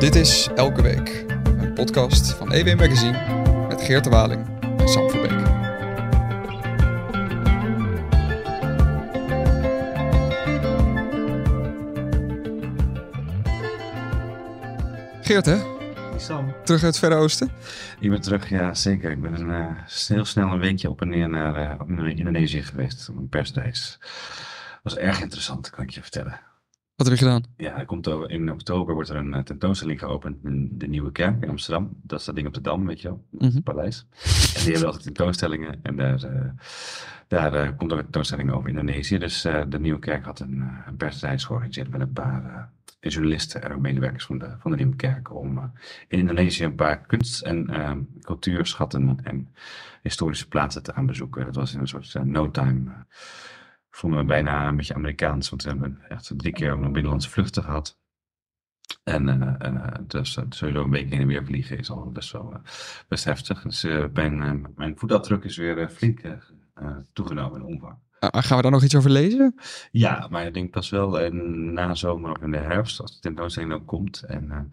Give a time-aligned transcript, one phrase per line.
[0.00, 5.10] Dit is Elke Week, een podcast van EW Magazine met Geert de Waling en Sam
[5.10, 5.30] Verbeek.
[15.22, 15.56] Geert, hè?
[16.18, 16.54] Sam.
[16.64, 17.50] Terug uit het Verre Oosten?
[17.98, 19.10] Ik ben terug, ja zeker.
[19.10, 19.66] Ik ben een, uh,
[20.08, 23.98] heel snel een weekje op en neer naar uh, Indonesië geweest, op een persreis.
[24.82, 26.49] was erg interessant, kan ik je vertellen.
[27.00, 27.44] Wat heb je gedaan?
[27.56, 31.42] Ja, er komt in oktober wordt er een uh, tentoonstelling geopend in de Nieuwe Kerk
[31.42, 31.90] in Amsterdam.
[32.02, 33.62] Dat is dat ding op de Dam, weet je wel, het Mhm.
[33.62, 34.06] paleis.
[34.54, 36.40] En die hebben altijd tentoonstellingen en daar, uh,
[37.28, 39.18] daar uh, komt ook een tentoonstelling over Indonesië.
[39.18, 43.80] Dus de Nieuwe Kerk had een, een persreis georganiseerd met een paar journalisten en ook
[43.80, 45.72] medewerkers van de, van de Nieuwe Kerk om
[46.08, 47.68] in Indonesië een paar kunst- en
[48.22, 49.48] cultuurschatten en
[50.02, 51.44] historische plaatsen te gaan bezoeken.
[51.44, 52.90] Dat was in een soort no-time
[53.90, 57.62] vonden we bijna een beetje Amerikaans, want we hebben echt drie keer een binnenlandse vluchten
[57.62, 57.98] gehad.
[59.04, 62.32] En uh, uh, dus uh, sowieso een week heen en weer vliegen is al best
[62.32, 62.60] wel
[63.08, 63.62] best heftig.
[63.62, 66.20] Dus mijn, mijn voetafdruk is weer flink
[67.12, 67.98] toegenomen in omvang.
[68.18, 69.54] gaan we daar nog iets over lezen?
[69.90, 73.72] Ja, maar ik denk pas wel na zomer of in de herfst, als de tentoonstelling
[73.72, 74.22] dan komt.
[74.22, 74.72] En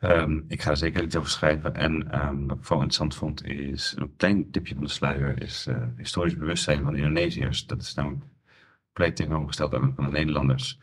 [0.00, 1.74] um, ik ga er zeker iets over schrijven.
[1.74, 5.68] En um, wat ik vooral interessant vond, is een klein tipje van de sluier, is
[5.96, 7.66] historisch bewustzijn van de Indonesiërs.
[7.66, 8.24] Dat is namelijk
[8.96, 10.78] compleet tegenovergesteld aan de Nederlanders.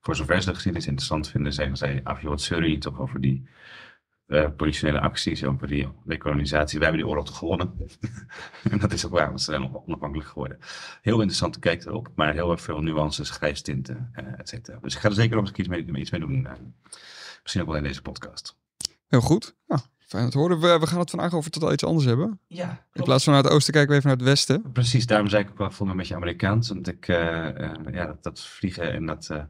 [0.00, 2.02] Voor zover ze de geschiedenis interessant vinden, zeggen zij,
[2.34, 3.48] zeuren je toch over die
[4.26, 6.78] uh, politionele acties, over die dekolonisatie.
[6.78, 7.74] Wij hebben die oorlog gewonnen.
[8.70, 10.58] en dat is ook waar, want ze zijn onafhankelijk geworden.
[11.02, 14.78] Heel interessante kijk erop, maar heel erg veel nuances, grijstinten, uh, et cetera.
[14.82, 16.44] Dus ik ga er zeker nog eens iets mee, iets mee doen.
[16.44, 16.52] Uh,
[17.42, 18.58] misschien ook wel in deze podcast.
[19.08, 19.56] Heel goed.
[19.66, 19.80] Ja,
[20.14, 20.60] fijn te horen.
[20.60, 22.40] We, we gaan het vandaag over totaal iets anders hebben.
[22.46, 22.66] Ja.
[22.66, 22.80] Klopt.
[22.92, 24.72] In plaats van naar het oosten kijken we even naar het westen.
[24.72, 26.68] Precies, daarom zei ik ook wel, voel me een beetje Amerikaans.
[26.68, 29.42] Want ik, uh, uh, ja, dat, dat, vliegen en dat, uh,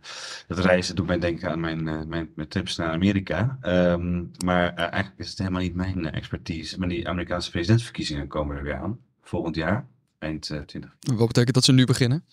[0.46, 3.58] dat reizen doet mij denken aan mijn, mijn, mijn, trips naar Amerika.
[3.62, 6.78] Um, maar eigenlijk is het helemaal niet mijn expertise.
[6.78, 9.86] Maar die Amerikaanse presidentsverkiezingen komen er weer aan, volgend jaar.
[10.18, 10.94] Eind 20.
[11.00, 12.24] Wat betekent dat ze nu beginnen?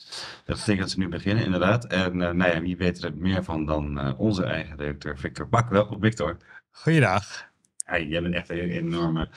[0.46, 1.86] Dat betekent dat ze nu beginnen, inderdaad.
[1.86, 5.70] En nou ja, wie weet er meer van dan onze eigen directeur Victor Bak.
[5.70, 6.38] Welkom, Victor.
[6.72, 7.51] Goeiedag.
[7.92, 9.30] Hey, jij bent echt een enorme,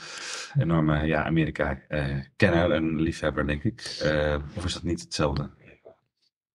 [0.58, 4.00] enorme ja, Amerika-kenner uh, en liefhebber, denk ik.
[4.04, 5.50] Uh, of is dat niet hetzelfde?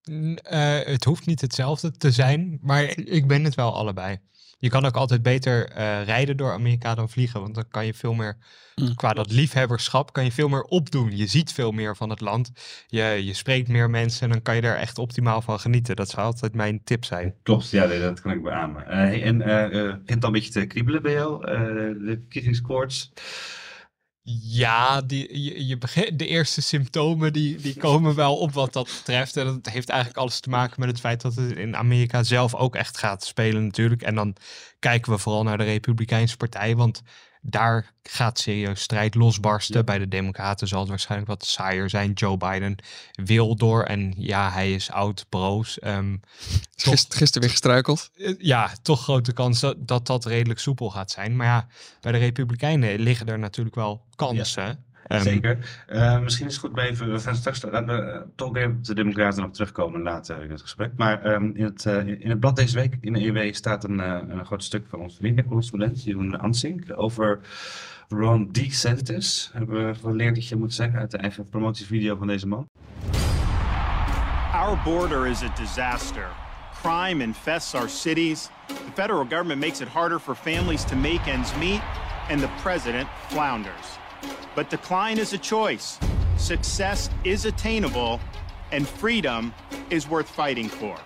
[0.08, 4.18] Uh, het hoeft niet hetzelfde te zijn, maar ik ben het wel allebei.
[4.60, 5.72] Je kan ook altijd beter
[6.04, 8.36] rijden door Amerika dan vliegen, want dan kan je veel meer,
[8.74, 8.94] mm.
[8.94, 11.16] qua dat liefhebberschap, kan je veel meer opdoen.
[11.16, 12.52] Je ziet veel meer van het land,
[12.86, 15.96] je, je spreekt meer mensen en dan kan je daar echt optimaal van genieten.
[15.96, 17.34] Dat zou altijd mijn tip zijn.
[17.42, 18.84] Klopt, ja, nee, dat kan ik beamen.
[18.88, 23.12] Uh, en uh, begint dan een beetje te kriebelen bij jou, de verkiezingskoorts?
[24.22, 25.78] Ja, die, je,
[26.16, 29.36] de eerste symptomen die, die komen wel op wat dat betreft.
[29.36, 32.54] En dat heeft eigenlijk alles te maken met het feit dat het in Amerika zelf
[32.54, 34.02] ook echt gaat spelen natuurlijk.
[34.02, 34.36] En dan
[34.78, 37.02] kijken we vooral naar de Republikeinse Partij, want
[37.40, 39.76] daar gaat serieus strijd losbarsten.
[39.76, 39.84] Ja.
[39.84, 42.12] Bij de Democraten zal het waarschijnlijk wat saaier zijn.
[42.12, 42.76] Joe Biden
[43.12, 45.78] wil door en ja, hij is oud, broos.
[45.84, 46.20] Um,
[46.76, 48.10] Gister, gisteren weer gestruikeld.
[48.38, 51.36] Ja, toch grote kans dat, dat dat redelijk soepel gaat zijn.
[51.36, 51.66] Maar ja,
[52.00, 54.66] bij de Republikeinen liggen er natuurlijk wel kansen.
[54.66, 54.89] Ja.
[55.12, 55.84] Um, Zeker.
[55.88, 58.66] Uh, misschien is het goed bij even, we gaan straks laten we, uh, toch weer
[58.66, 60.90] op de Democraten nog terugkomen later in het gesprek.
[60.96, 63.98] Maar um, in, het, uh, in het blad deze week, in de EW, staat een,
[63.98, 67.40] een groot stuk van onze vriendencorrespondent, Jeroen Ansink, over
[68.08, 69.50] Ron DeSantis.
[69.52, 72.68] Hebben we geleerd dat je moet zeggen uit de eigen promotievideo van deze man.
[74.52, 76.28] Our border is a disaster.
[76.82, 78.48] Crime infests our cities.
[78.66, 81.80] The federal government makes it harder for families to make ends meet.
[82.28, 83.98] And the president flounders.
[84.54, 85.98] But decline is a choice.
[86.36, 88.20] Success is attainable.
[88.72, 89.52] And freedom
[89.90, 90.96] is worth fighting for.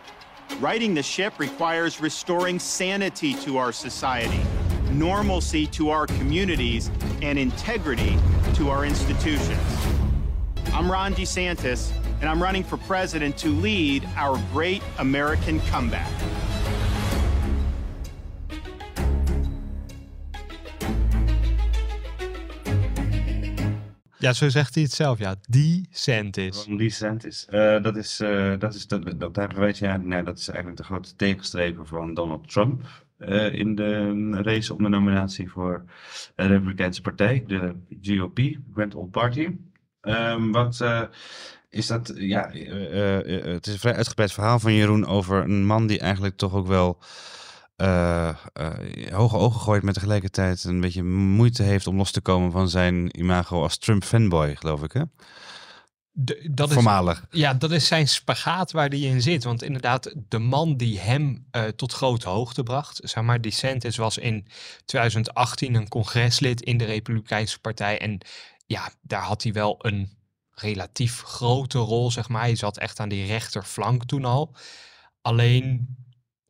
[0.60, 4.40] Righting the ship requires restoring sanity to our society,
[4.90, 6.90] normalcy to our communities,
[7.22, 8.18] and integrity
[8.54, 9.58] to our institutions.
[10.74, 16.10] I'm Ron DeSantis, and I'm running for president to lead our great American comeback.
[24.24, 25.34] Ja, zo zegt hij het zelf, ja.
[25.48, 26.64] DeSantis.
[26.64, 27.46] DeSantis.
[27.50, 28.16] Uh, dat is,
[28.58, 32.82] dat is, dat, daar je, nee, dat is eigenlijk de grote tegenstrever van Donald Trump.
[33.18, 35.84] Uh, in de race om de nominatie voor
[36.34, 38.40] de Republikeinse Partij, de GOP,
[38.74, 39.48] Grand Old Party.
[40.02, 40.84] Um, wat
[41.68, 45.98] is dat, ja, het is een vrij uitgebreid verhaal van Jeroen over een man die
[45.98, 46.98] eigenlijk toch ook wel
[47.76, 48.28] uh,
[49.12, 53.18] hoge ogen gooit, maar tegelijkertijd een beetje moeite heeft om los te komen van zijn
[53.18, 55.02] imago als Trump fanboy, geloof ik, hè?
[56.16, 56.74] de- dat is,
[57.30, 59.44] ja, dat is zijn spagaat waar hij in zit.
[59.44, 64.18] Want inderdaad, de man die hem eh, tot grote hoogte bracht, zeg maar, DeSantis was
[64.18, 64.46] in
[64.84, 67.98] 2018 een congreslid in de Republikeinse Partij.
[68.00, 68.20] En
[68.66, 70.10] ja, daar had hij wel een
[70.50, 72.42] relatief grote rol, zeg maar.
[72.42, 74.54] Hij zat echt aan die rechterflank toen al.
[75.22, 75.96] Alleen,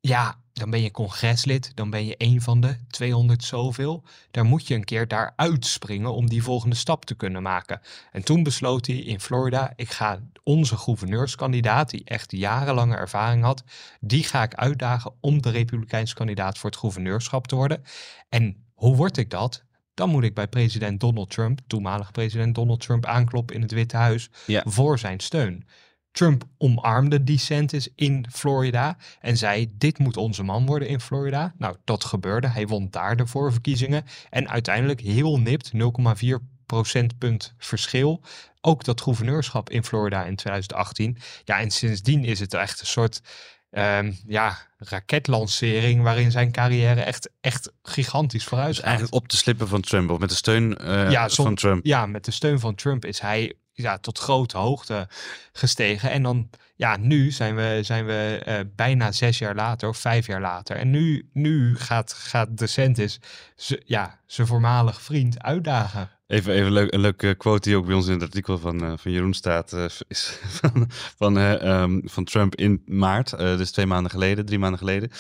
[0.01, 4.03] ja, dan ben je congreslid, dan ben je een van de 200 zoveel.
[4.31, 7.81] Daar moet je een keer daar uitspringen om die volgende stap te kunnen maken.
[8.13, 13.65] En toen besloot hij in Florida, ik ga onze gouverneurskandidaat, die echt jarenlange ervaring had,
[14.01, 17.85] die ga ik uitdagen om de Republikeinse kandidaat voor het gouverneurschap te worden.
[18.29, 19.65] En hoe word ik dat?
[19.95, 23.97] Dan moet ik bij president Donald Trump, toenmalig president Donald Trump, aankloppen in het Witte
[23.97, 24.63] Huis Ja.
[24.67, 25.67] voor zijn steun.
[26.15, 31.55] Trump omarmde DeSantis in Florida en zei: Dit moet onze man worden in Florida.
[31.59, 32.47] Nou, dat gebeurde.
[32.47, 34.05] Hij won daar de voorverkiezingen.
[34.31, 35.81] En uiteindelijk heel nipt, 0,4
[36.67, 38.21] procentpunt verschil.
[38.61, 41.19] Ook dat gouverneurschap in Florida in 2018.
[41.45, 43.21] Ja, en sindsdien is het echt een soort
[43.71, 48.87] ehm, ja, raketlancering waarin zijn carrière echt, echt gigantisch vooruit Dus gaat.
[48.87, 51.85] eigenlijk op de slippen van Trump, of met de steun eh, Ja, van Trump.
[51.87, 55.09] Ja, met de steun van Trump is hij ja, tot grote hoogte
[55.53, 56.11] gestegen.
[56.11, 60.27] En dan, ja, nu zijn we, zijn we eh, bijna zes jaar later of vijf
[60.27, 60.77] jaar later.
[60.77, 63.21] En nu, nu gaat, gaat DeSantis
[63.85, 66.11] ja, zijn voormalig vriend uitdagen.
[66.27, 68.93] Even, even leuk, een leuke quote die ook bij ons in het artikel van, eh,
[68.97, 69.73] van Jeroen staat.
[69.73, 74.47] eh, is van, van, eh, ehm, van Trump in maart, eh, dus twee maanden geleden,
[74.47, 75.11] drie maanden geleden.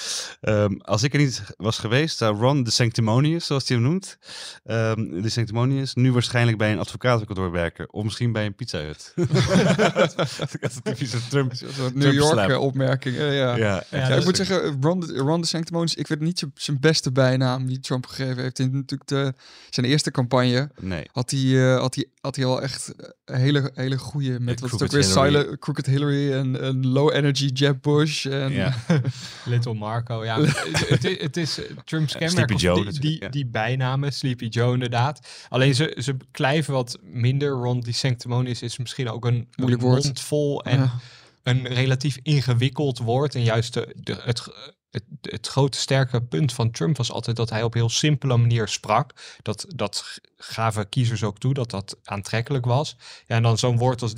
[0.40, 4.18] Ehm, als ik er niet was geweest, zou Ron de Sanctimonious, zoals hij hem noemt,
[4.64, 7.92] ehm de Sanctimonious, nu waarschijnlijk bij een advocatenkantoor werken.
[7.92, 9.12] Of misschien bij een pizza hut.
[9.96, 10.28] dat
[10.60, 11.52] is een typische Trump.
[11.52, 12.58] New Trump York slap.
[12.60, 13.16] opmerking.
[13.16, 13.56] eh, ja.
[13.56, 16.52] Ja, Ja, Ja, dat ik moet zeggen, Ron, de- Ron DeSanctimonious, ik weet niet zijn-
[16.54, 18.58] zijn beste bijnaam die Trump gegeven heeft.
[18.58, 19.34] In natuurlijk de,
[19.70, 20.93] zijn eerste campagne nee.
[21.12, 21.40] Had hij,
[21.72, 22.94] eh, had hij, had hij al echt
[23.24, 25.28] een hele, hele goede met wat is ook weer Hillary.
[25.32, 28.26] silent, Crooked Hillary en, en Low Energy Jeb Bush.
[28.26, 28.74] En, Ja.
[29.44, 30.40] Little Marco, ja.
[30.40, 32.58] het, is, het is eh, Trumps kenmerk.
[32.58, 33.28] Joe die, die, ja.
[33.28, 35.28] die bijnamen, Sleepy Joe inderdaad.
[35.48, 37.48] Alleen ze, ze beklijven wat minder.
[37.50, 40.04] Ron die Sanctimonious is misschien ook een, Moeilijk een woord.
[40.04, 40.92] mond vol en Ja.
[41.42, 43.34] een relatief ingewikkeld woord.
[43.34, 44.42] En juist de, de, het,
[44.94, 48.68] het, het grote sterke punt van Trump was altijd dat hij op heel simpele manier
[48.68, 49.12] sprak.
[49.42, 52.96] Dat, dat gaven kiezers ook toe, dat dat aantrekkelijk was.
[53.26, 54.12] Ja, en dan zo'n woord als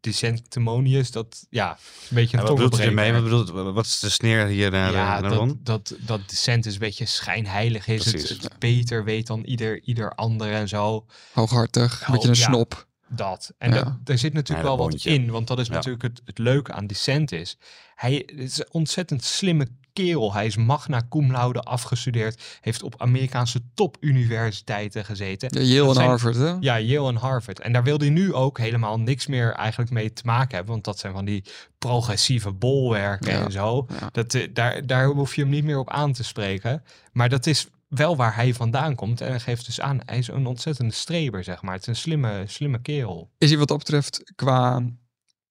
[0.00, 1.76] sanctimonious, dat ja, een
[2.14, 3.06] beetje een Ja, wat bedoelt tongenbreker.
[3.06, 3.12] ermee?
[3.12, 5.60] Wat, bedoelt, wat is de sneer hier naar, Ja, eh, naar dat, Ron?
[5.62, 8.04] dat, dat DeSantis een beetje schijnheilig is.
[8.04, 8.42] Het, Precies.
[8.42, 11.06] het beter weet dan ieder, ieder ander en zo.
[11.32, 12.44] Hooghartig, een Oh, beetje een ja.
[12.44, 12.86] snop.
[13.10, 13.52] Dat.
[13.58, 13.82] En Ja.
[13.82, 15.30] dat, daar zit natuurlijk Ja, wel wat in.
[15.30, 15.72] Want dat is Ja.
[15.74, 17.56] natuurlijk het, het leuke aan DeSantis.
[17.94, 19.68] Hij is een ontzettend slimme
[20.04, 20.32] kerel.
[20.32, 22.58] Hij is magna cum laude afgestudeerd.
[22.60, 25.48] Heeft op Amerikaanse topuniversiteiten gezeten.
[25.52, 26.54] Ja, Yale en zijn- Harvard, hè?
[26.60, 27.60] Ja, Yale en Harvard.
[27.60, 30.72] En daar wil hij nu ook helemaal niks meer eigenlijk mee te maken hebben.
[30.72, 31.44] Want dat zijn van die
[31.78, 33.86] progressieve bolwerken Ja, en zo.
[34.00, 34.08] ja.
[34.12, 36.82] Dat, eh, daar, daar hoef je hem niet meer op aan te spreken.
[37.12, 39.20] Maar dat is wel waar hij vandaan komt.
[39.20, 41.72] En hij geeft dus aan, hij is een ontzettende streber, zeg maar.
[41.72, 43.30] Het is een slimme, slimme kerel.
[43.38, 44.82] Is hij wat dat betreft qua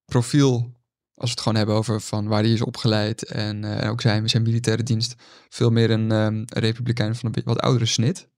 [0.05, 0.71] profiel,
[1.17, 4.01] als we het gewoon hebben over van waar hij is opgeleid en, eh, en ook
[4.01, 5.15] zijn, zijn militaire dienst,
[5.49, 8.29] veel meer een ehm, republikein van een wat oudere snit?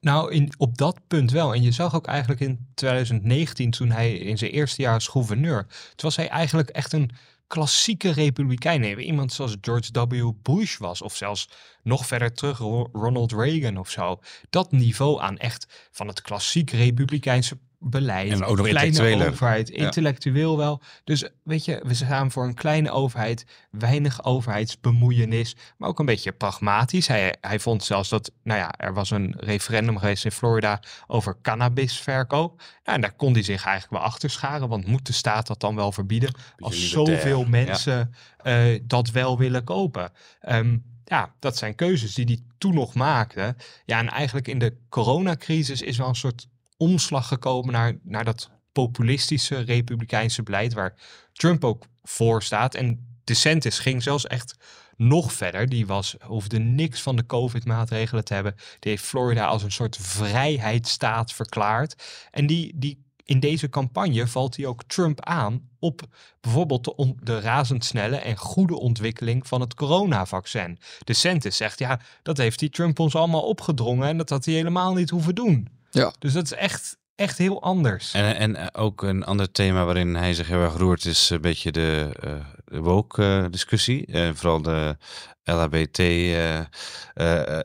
[0.00, 1.54] Nou, in, op dat punt wel.
[1.54, 5.66] En je zag ook eigenlijk in 2019, toen hij in zijn eerste jaar als gouverneur,
[5.66, 7.10] toen was hij eigenlijk echt een
[7.46, 8.80] klassieke republikein.
[8.80, 10.30] Nee, Iemand zoals George W.
[10.42, 11.48] Bush was, of zelfs
[11.82, 14.20] nog verder terug Ro- Ronald Reagan of zo.
[14.50, 18.30] Dat niveau aan echt van het klassiek republikeinse beleid.
[18.30, 20.82] En ook nog kleine overheid, intellectueel wel.
[21.04, 26.32] Dus weet je, we staan voor een kleine overheid, weinig overheidsbemoeienis, maar ook een beetje
[26.32, 27.06] pragmatisch.
[27.06, 31.36] Hij, hij vond zelfs dat, nou ja, er was een referendum geweest in Florida over
[31.42, 32.56] cannabisverkoop.
[32.58, 35.60] Nou, en daar kon hij zich eigenlijk wel achter scharen, want moet de staat dat
[35.60, 37.48] dan wel verbieden als zoveel ja.
[37.48, 40.12] mensen eh, dat wel willen kopen?
[40.40, 43.56] Ehm, ja, dat zijn keuzes die hij toen nog maakte.
[43.84, 48.50] Ja, en eigenlijk in de coronacrisis is wel een soort omslag gekomen naar, naar dat
[48.72, 50.94] populistische republikeinse beleid waar
[51.32, 52.74] Trump ook voor staat.
[52.74, 54.56] En DeSantis ging zelfs echt
[54.96, 55.68] nog verder.
[55.68, 58.54] Die was, hoefde niks van de COVID-maatregelen te hebben.
[58.78, 62.02] Die heeft Florida als een soort vrijheidsstaat verklaard.
[62.30, 66.02] En die, die, in deze campagne valt hij ook Trump aan op
[66.40, 70.78] bijvoorbeeld de, de razendsnelle en goede ontwikkeling van het coronavaccin.
[71.04, 74.94] DeSantis zegt, ja, dat heeft die Trump ons allemaal opgedrongen en dat had hij helemaal
[74.94, 75.68] niet hoeven doen.
[75.94, 76.12] Ja.
[76.18, 78.14] Dus dat is echt echt heel anders.
[78.14, 81.40] En, en eh, ook een ander thema waarin hij zich heel erg roert is een
[81.40, 82.32] beetje de, uh,
[82.64, 84.06] de woke-discussie.
[84.06, 84.96] Uh, vooral de
[85.44, 85.98] LHBT,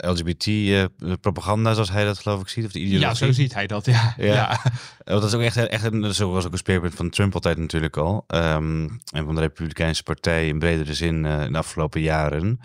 [0.06, 2.66] LGBT-propaganda, zoals hij dat geloof ik ziet.
[2.66, 3.08] Of de ideologie.
[3.08, 4.14] Ja, zo ziet hij dat, ja.
[4.18, 4.26] ja.
[4.26, 4.62] ja.
[5.04, 7.98] dat is ook echt, echt een, dat was ook een speerpunt van Trump altijd natuurlijk
[7.98, 8.24] al.
[8.28, 12.60] Um, en van de Republikeinse Partij in bredere zin in de afgelopen jaren.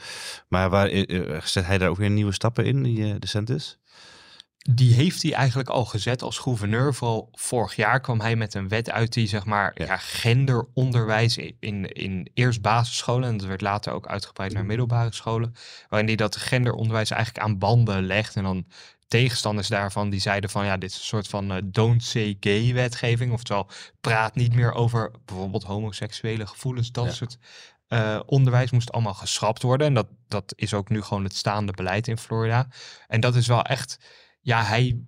[0.48, 0.90] Maar waar,
[1.44, 3.78] zet hij daar ook weer nieuwe stappen in, die DeSantis?
[4.70, 6.94] Die heeft hij eigenlijk al gezet als gouverneur.
[6.94, 9.96] Vooral vorig jaar kwam hij met een wet uit die zeg maar ja.
[9.96, 15.54] genderonderwijs in, in eerst basisscholen en dat werd later ook uitgebreid naar middelbare scholen,
[15.88, 18.36] waarin hij dat genderonderwijs eigenlijk aan banden legt.
[18.36, 18.66] En dan
[19.08, 22.74] tegenstanders daarvan die zeiden van ja dit is een soort van uh, don't say gay
[22.74, 23.68] wetgeving, oftewel
[24.00, 27.38] praat niet meer over bijvoorbeeld homoseksuele gevoelens, dat soort
[27.88, 29.86] uh, onderwijs moest allemaal geschrapt worden.
[29.86, 32.66] En dat, dat is ook nu gewoon het staande beleid in Florida.
[33.06, 33.98] En dat is wel echt
[34.44, 35.00] ja, hij,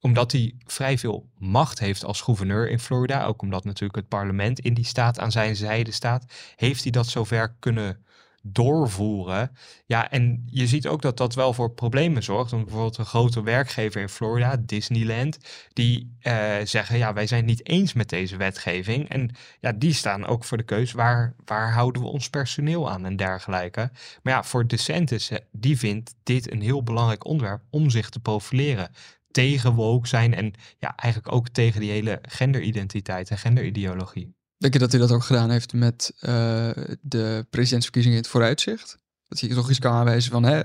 [0.00, 4.60] omdat hij vrij veel macht heeft als gouverneur in Florida, ook omdat natuurlijk het parlement
[4.60, 8.04] in die staat aan zijn zijde staat, heeft hij dat zover kunnen
[8.46, 9.50] doorvoeren.
[9.86, 12.50] Ja, en je ziet ook dat dat wel voor problemen zorgt.
[12.50, 15.38] Want bijvoorbeeld een grote werkgever in Florida, Disneyland,
[15.72, 19.08] die uh, zeggen, ja, wij zijn niet eens met deze wetgeving.
[19.08, 23.04] En ja, die staan ook voor de keus, waar, waar houden we ons personeel aan
[23.04, 23.90] en dergelijke.
[24.22, 28.90] Maar ja, voor DeSantis, die vindt dit een heel belangrijk onderwerp om zich te profileren
[29.30, 34.34] tegen woke zijn en ja, eigenlijk ook tegen die hele genderidentiteit en genderideologie.
[34.64, 38.98] Denk je dat hij dat ook gedaan heeft met uh, de presidentsverkiezingen in het vooruitzicht?
[39.28, 40.60] Dat hij toch iets kan aanwijzen van, hè,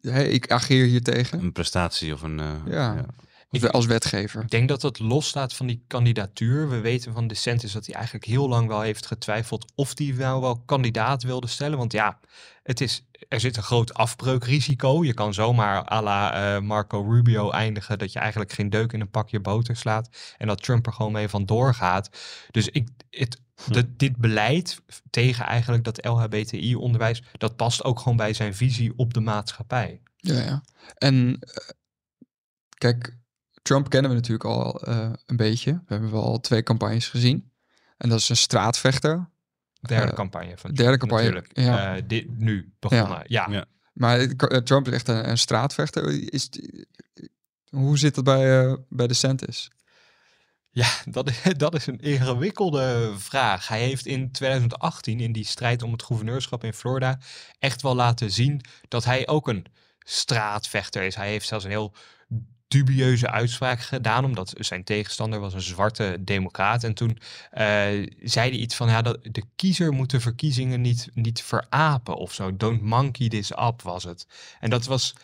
[0.00, 1.38] hè ik ageer hier tegen.
[1.38, 2.38] Een prestatie of een...
[2.38, 2.94] Uh, ja.
[2.94, 3.06] ja.
[3.52, 4.42] Ik, als wetgever.
[4.42, 6.68] Ik denk dat het losstaat van die kandidatuur.
[6.68, 10.40] We weten van DeSantis dat hij eigenlijk heel lang wel heeft getwijfeld of hij wel
[10.40, 11.78] wel kandidaat wilde stellen.
[11.78, 12.18] Want ja,
[12.62, 15.04] het is, er zit een groot afbreukrisico.
[15.04, 19.00] Je kan zomaar à la uh, Marco Rubio eindigen dat je eigenlijk geen deuk in
[19.00, 20.34] een pakje boter slaat.
[20.38, 22.10] En dat Trump er gewoon mee vandoor gaat.
[22.50, 23.82] Dus ik, het, hm.
[23.96, 24.80] dit beleid
[25.10, 30.00] tegen eigenlijk dat LHBTI-onderwijs, dat past ook gewoon bij zijn visie op de maatschappij.
[30.16, 30.62] Ja, ja.
[30.98, 31.36] En uh,
[32.78, 33.20] kijk,
[33.62, 35.72] Trump kennen we natuurlijk al uh, een beetje.
[35.72, 37.50] We hebben wel al twee campagnes gezien.
[37.96, 39.30] En dat is een straatvechter.
[39.80, 41.58] Derde uh, campagne van Derde campagne, natuurlijk.
[41.58, 41.96] Ja.
[41.96, 43.46] Uh, dit, nu begonnen, ja.
[43.50, 43.64] ja.
[43.92, 44.26] Maar
[44.64, 46.32] Trump is echt een, een straatvechter.
[46.32, 46.48] Is,
[47.68, 49.70] hoe zit het bij, bij de Santis?
[50.70, 53.68] Ja, dat is, dat is een ingewikkelde vraag.
[53.68, 57.18] Hij heeft in 2018 in die strijd om het gouverneurschap in Florida
[57.58, 59.66] echt wel laten zien dat hij ook een
[59.98, 61.14] straatvechter is.
[61.14, 61.94] Hij heeft zelfs een heel
[62.72, 66.84] dubieuze uitspraak gedaan, omdat zijn tegenstander was een zwarte democraat.
[66.84, 67.58] En toen uh,
[68.22, 72.32] zei hij iets van, ja, dat de kiezer moet de verkiezingen niet, niet verapen of
[72.32, 72.56] zo.
[72.56, 74.26] Don't monkey this up was het.
[74.60, 75.14] En dat was,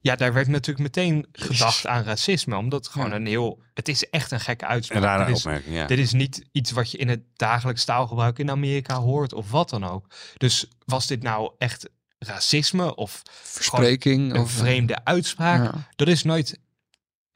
[0.00, 4.30] ja, daar werd natuurlijk meteen gedacht aan racisme, omdat gewoon een heel, het is echt
[4.30, 5.20] een gekke uitspraak.
[5.20, 5.86] Een dit, is, opmerking, ja.
[5.86, 9.70] dit is niet iets wat je in het dagelijks taalgebruik in Amerika hoort of wat
[9.70, 10.06] dan ook.
[10.36, 15.74] Dus was dit nou echt racisme of verspreking een of vreemde uitspraak?
[15.96, 16.58] Dat is nooit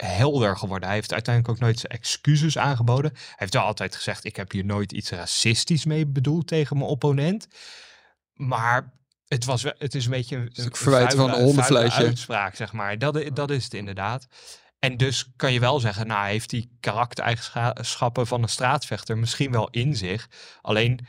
[0.06, 0.88] helder geworden.
[0.88, 3.10] Hij heeft uiteindelijk ook nooit zijn excuses aangeboden.
[3.14, 6.88] Hij heeft wel altijd gezegd: ik heb hier nooit iets racistisch mee bedoeld tegen mijn
[6.88, 7.48] opponent.
[8.34, 8.92] Maar
[9.26, 11.98] het, was, het is een beetje een, een verwijt van een hondenvleisje.
[11.98, 12.98] uitspraak, zeg maar.
[12.98, 14.28] Dat, dat is het inderdaad.
[14.78, 19.68] En dus kan je wel zeggen, nou, heeft die karaktereigenschappen van een straatvechter misschien wel
[19.70, 20.28] in zich.
[20.60, 21.06] Alleen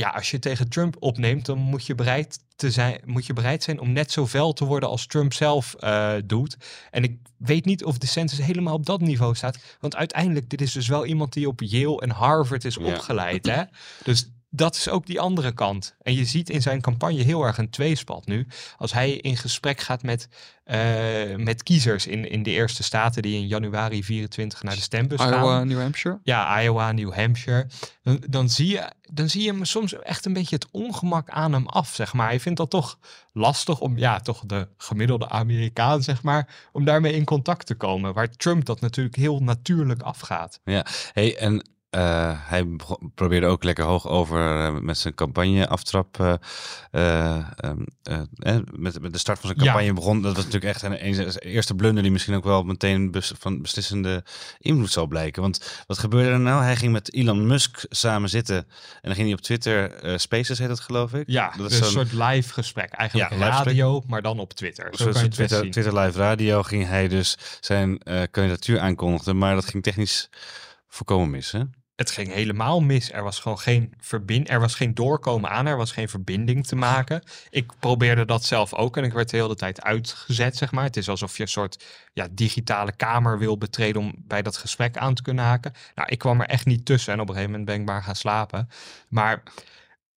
[0.00, 3.62] ja, als je tegen Trump opneemt, dan moet je bereid, te zijn, moet je bereid
[3.62, 6.56] zijn om net zo fel te worden als Trump zelf uh, doet.
[6.90, 9.58] En ik weet niet of de census helemaal op dat niveau staat.
[9.80, 13.46] Want uiteindelijk, dit is dus wel iemand die op Yale en Harvard is opgeleid.
[13.56, 13.62] Hè?
[14.04, 15.94] Dus dat is ook die andere kant.
[16.02, 18.46] En je ziet in zijn campagne heel erg een tweespalt nu.
[18.76, 20.28] Als hij in gesprek gaat met,
[20.66, 25.20] uh, met kiezers in, in de eerste staten die in januari 24 naar de stembus
[25.20, 25.42] Iowa, gaan.
[25.42, 26.20] Iowa, New Hampshire?
[26.22, 27.66] Ja, Iowa, New Hampshire.
[28.02, 31.52] Dan, dan, zie je, dan zie je hem soms echt een beetje het ongemak aan
[31.52, 32.28] hem af, zeg maar.
[32.28, 32.98] Hij vindt dat toch
[33.32, 38.14] lastig om, ja, toch de gemiddelde Amerikaan, zeg maar, om daarmee in contact te komen.
[38.14, 40.60] Waar Trump dat natuurlijk heel natuurlijk afgaat.
[40.64, 42.66] Ja, hey, en uh, hij
[43.14, 46.38] probeerde ook lekker hoog over uh, met zijn campagne-aftrap.
[46.92, 47.48] Uh,
[48.76, 49.92] met, met de start van zijn campagne ja.
[49.92, 50.22] begon.
[50.22, 53.62] Dat was natuurlijk echt een, een, eerste blunder die misschien ook wel meteen bes, van
[53.62, 54.24] beslissende
[54.58, 55.42] invloed zal blijken.
[55.42, 56.62] Want wat gebeurde er nou?
[56.62, 58.56] Hij ging met Elon Musk samen zitten.
[58.56, 58.66] En
[59.02, 61.24] dan ging hij op Twitter, Spaces heet dat geloof ik.
[61.26, 62.92] Ja, dat is een soort live gesprek.
[62.92, 64.10] Eigenlijk ja, radio, gesprek.
[64.10, 64.88] maar dan op Twitter.
[64.90, 67.98] Zo kan je Twitter, Twitter Live Radio ging hij dus zijn
[68.30, 69.38] kandidatuur aankondigen.
[69.38, 70.28] Maar dat ging technisch
[70.88, 71.62] voorkomen mis, hè?
[72.00, 73.12] Het ging helemaal mis.
[73.12, 76.76] Er was gewoon geen verbind, er was geen doorkomen aan, er was geen verbinding te
[76.76, 77.22] maken.
[77.50, 80.84] Ik probeerde dat zelf ook en ik werd de hele tijd uitgezet, zeg maar.
[80.84, 84.96] Het is alsof je een soort ja, digitale kamer wil betreden om bij dat gesprek
[84.96, 85.72] aan te kunnen haken.
[85.94, 88.02] Nou, ik kwam er echt niet tussen en op een gegeven moment ben ik maar
[88.02, 88.68] gaan slapen.
[89.08, 89.42] Maar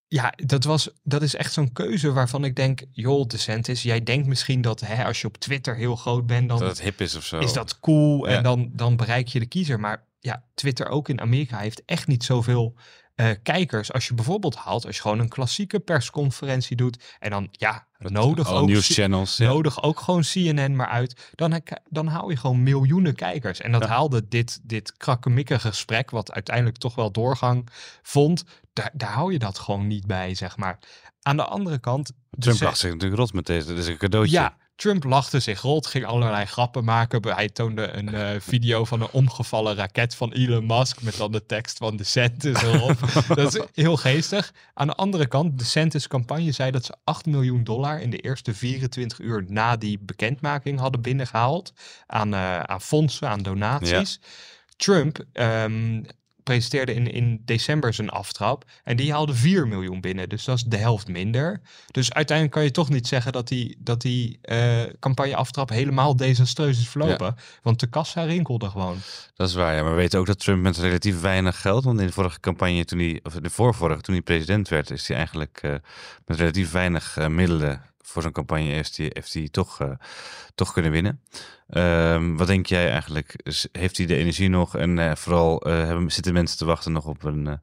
[0.08, 4.26] ja, dat, was, dat is echt zo'n keuze waarvan ik denk, joh, DeSantis, jij denkt
[4.26, 7.14] misschien dat hè, als je op Twitter heel groot bent, dan Dat het hip is
[7.14, 7.38] of zo.
[7.38, 8.36] is dat cool Ja.
[8.36, 9.80] en dan, dan bereik je de kiezer.
[9.80, 12.74] Maar ja, Twitter ook in Amerika heeft echt niet zoveel
[13.14, 13.92] eh, kijkers.
[13.92, 18.52] Als je bijvoorbeeld haalt, als je gewoon een klassieke persconferentie doet en dan ja, nodig
[18.52, 19.36] ook, nieuwschannels.
[19.36, 19.48] Ja.
[19.48, 23.60] nodig ook gewoon CNN maar uit, dan, dan hou je gewoon miljoenen kijkers.
[23.60, 23.88] En dat Ja.
[23.88, 27.68] haalde dit, dit krakkemikkige gesprek, wat uiteindelijk toch wel doorgang
[28.02, 30.78] vond, daar, daar hou je dat gewoon niet bij, zeg maar.
[31.22, 32.12] Aan de andere kant...
[32.30, 33.66] Trump lacht zich natuurlijk rot met deze.
[33.66, 34.36] Dit is een cadeautje.
[34.36, 37.34] ja, Trump lachte zich rot, ging allerlei grappen maken.
[37.34, 41.46] Hij toonde een eh, video van een omgevallen raket van Elon Musk met dan de
[41.46, 42.98] tekst van DeSantis erop.
[43.34, 44.52] dat is heel geestig.
[44.74, 48.54] Aan de andere kant, DeSantis campagne zei dat ze 8 miljoen dollar in de eerste
[48.54, 51.72] 24 uur na die bekendmaking hadden binnengehaald
[52.06, 54.20] aan, eh, aan fondsen, aan donaties.
[54.76, 56.02] Trump ehm,
[56.44, 58.64] presenteerde in, in december zijn aftrap.
[58.84, 60.28] En die haalde 4 miljoen binnen.
[60.28, 61.60] Dus dat is de helft minder.
[61.90, 66.78] Dus uiteindelijk kan je toch niet zeggen dat die, dat die eh, campagne-aftrap helemaal desastreus
[66.78, 67.36] is verlopen.
[67.62, 68.98] Want de kassa rinkelde gewoon.
[69.34, 69.82] Dat is waar, ja.
[69.82, 72.84] Maar we weten ook dat Trump met relatief weinig geld, want in de vorige campagne,
[72.84, 75.74] toen hij, of de voorvorige, toen hij president werd, is hij eigenlijk eh,
[76.26, 79.90] met relatief weinig eh, middelen voor zo'n campagne heeft hij, heeft hij toch, eh,
[80.54, 81.20] toch kunnen winnen.
[81.68, 83.36] Ehm, wat denk jij eigenlijk?
[83.72, 87.06] Heeft hij de energie nog en eh, vooral eh, hebben, zitten mensen te wachten nog
[87.06, 87.60] op een,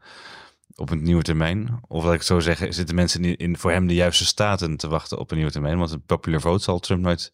[0.75, 1.79] op een nieuwe termijn?
[1.88, 4.77] Of laat ik het zo zeggen, zitten mensen in, in voor hem de juiste staten
[4.77, 5.77] te wachten op een nieuwe termijn?
[5.77, 7.31] Want een popular vote zal Trump nooit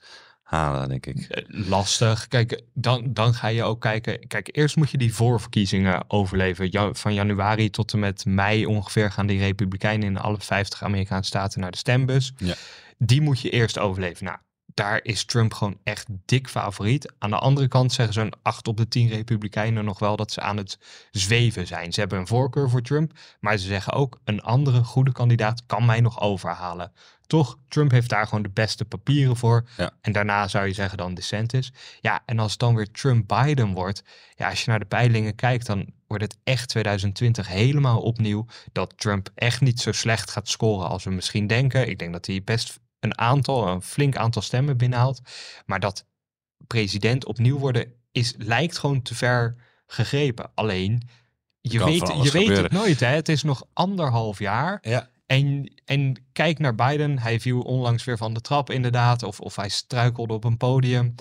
[0.48, 1.46] halen, denk ik.
[1.48, 2.28] Lastig.
[2.28, 4.28] Kijk, dan, dan ga je ook kijken.
[4.28, 6.68] Kijk, eerst moet je die voorverkiezingen overleven.
[6.72, 11.30] Ja, van januari tot en met mei ongeveer gaan die Republikeinen in alle 50 Amerikaanse
[11.30, 12.34] staten naar de stembus.
[12.38, 12.56] Ja.
[12.98, 14.26] Die moet je eerst overleven.
[14.26, 14.38] Nou,
[14.78, 17.14] daar is Trump gewoon echt dik favoriet.
[17.18, 20.42] Aan de andere kant zeggen zo'n 8 op de 10 Republikeinen nog wel dat ze
[20.42, 20.80] aan het
[21.12, 21.94] zweven zijn.
[21.94, 25.86] Ze hebben een voorkeur voor Trump, maar ze zeggen ook een andere goede kandidaat kan
[25.86, 26.92] mij nog overhalen.
[27.28, 29.68] Toch, Trump heeft daar gewoon de beste papieren voor.
[29.78, 29.92] Ja.
[30.02, 31.74] En daarna zou je zeggen dan DeSantis.
[32.00, 34.04] Ja, en als het dan weer Trump-Biden wordt,
[34.36, 38.94] ja, als je naar de peilingen kijkt, dan wordt het echt 2020 helemaal opnieuw dat
[38.98, 41.90] Trump echt niet zo slecht gaat scoren als we misschien denken.
[41.90, 45.22] Ik denk dat hij best een aantal, een flink aantal stemmen binnenhaalt.
[45.66, 46.06] Maar dat
[46.68, 50.52] president opnieuw worden is, lijkt gewoon te ver gegrepen.
[50.54, 51.10] Alleen,
[51.62, 53.00] je weet, je weet het nooit.
[53.00, 53.08] Hè?
[53.08, 54.78] Het is nog anderhalf jaar.
[54.82, 55.10] Ja.
[55.26, 57.20] En, en kijk naar Biden.
[57.20, 59.24] Hij viel onlangs weer van de trap inderdaad.
[59.24, 61.16] Of, of hij struikelde op een podium.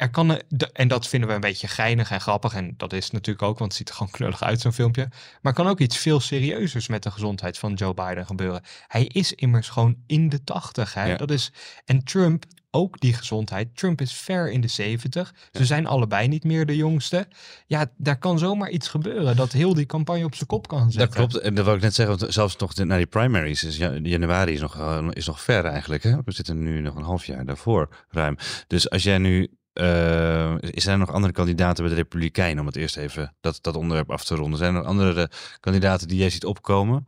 [0.00, 0.40] Er kan,
[0.72, 2.54] en dat vinden we een beetje geinig en grappig.
[2.54, 5.08] En dat is natuurlijk ook, want het ziet er gewoon knullig uit, zo'n filmpje.
[5.42, 8.62] Maar kan ook iets veel serieuzers met de gezondheid van Joe Biden gebeuren.
[8.86, 10.94] Hij is immers gewoon in de tachtig.
[10.94, 11.16] Ja.
[11.16, 11.52] Dat is,
[11.84, 13.76] en Trump, ook die gezondheid.
[13.76, 15.34] Trump is ver in de zeventig.
[15.52, 17.28] Ze zijn allebei niet meer de jongste.
[17.66, 21.00] Ja, daar kan zomaar iets gebeuren dat heel die campagne op zijn kop kan zetten.
[21.00, 21.44] Dat klopt.
[21.44, 23.64] En dat wil ik net zeggen, want zelfs nog naar die primaries.
[23.64, 26.02] Is ja- januari is nog, eh, is nog ver eigenlijk.
[26.02, 26.16] Hè?
[26.24, 28.36] We zitten nu nog een half jaar daarvoor ruim.
[28.66, 29.58] Dus als jij nu.
[29.80, 32.60] Eh, is er nog andere kandidaten bij de Republikeinen?
[32.60, 34.58] Om het eerst even dat, dat onderwerp af te ronden.
[34.58, 37.04] Zijn er nog andere kandidaten die jij ziet opkomen?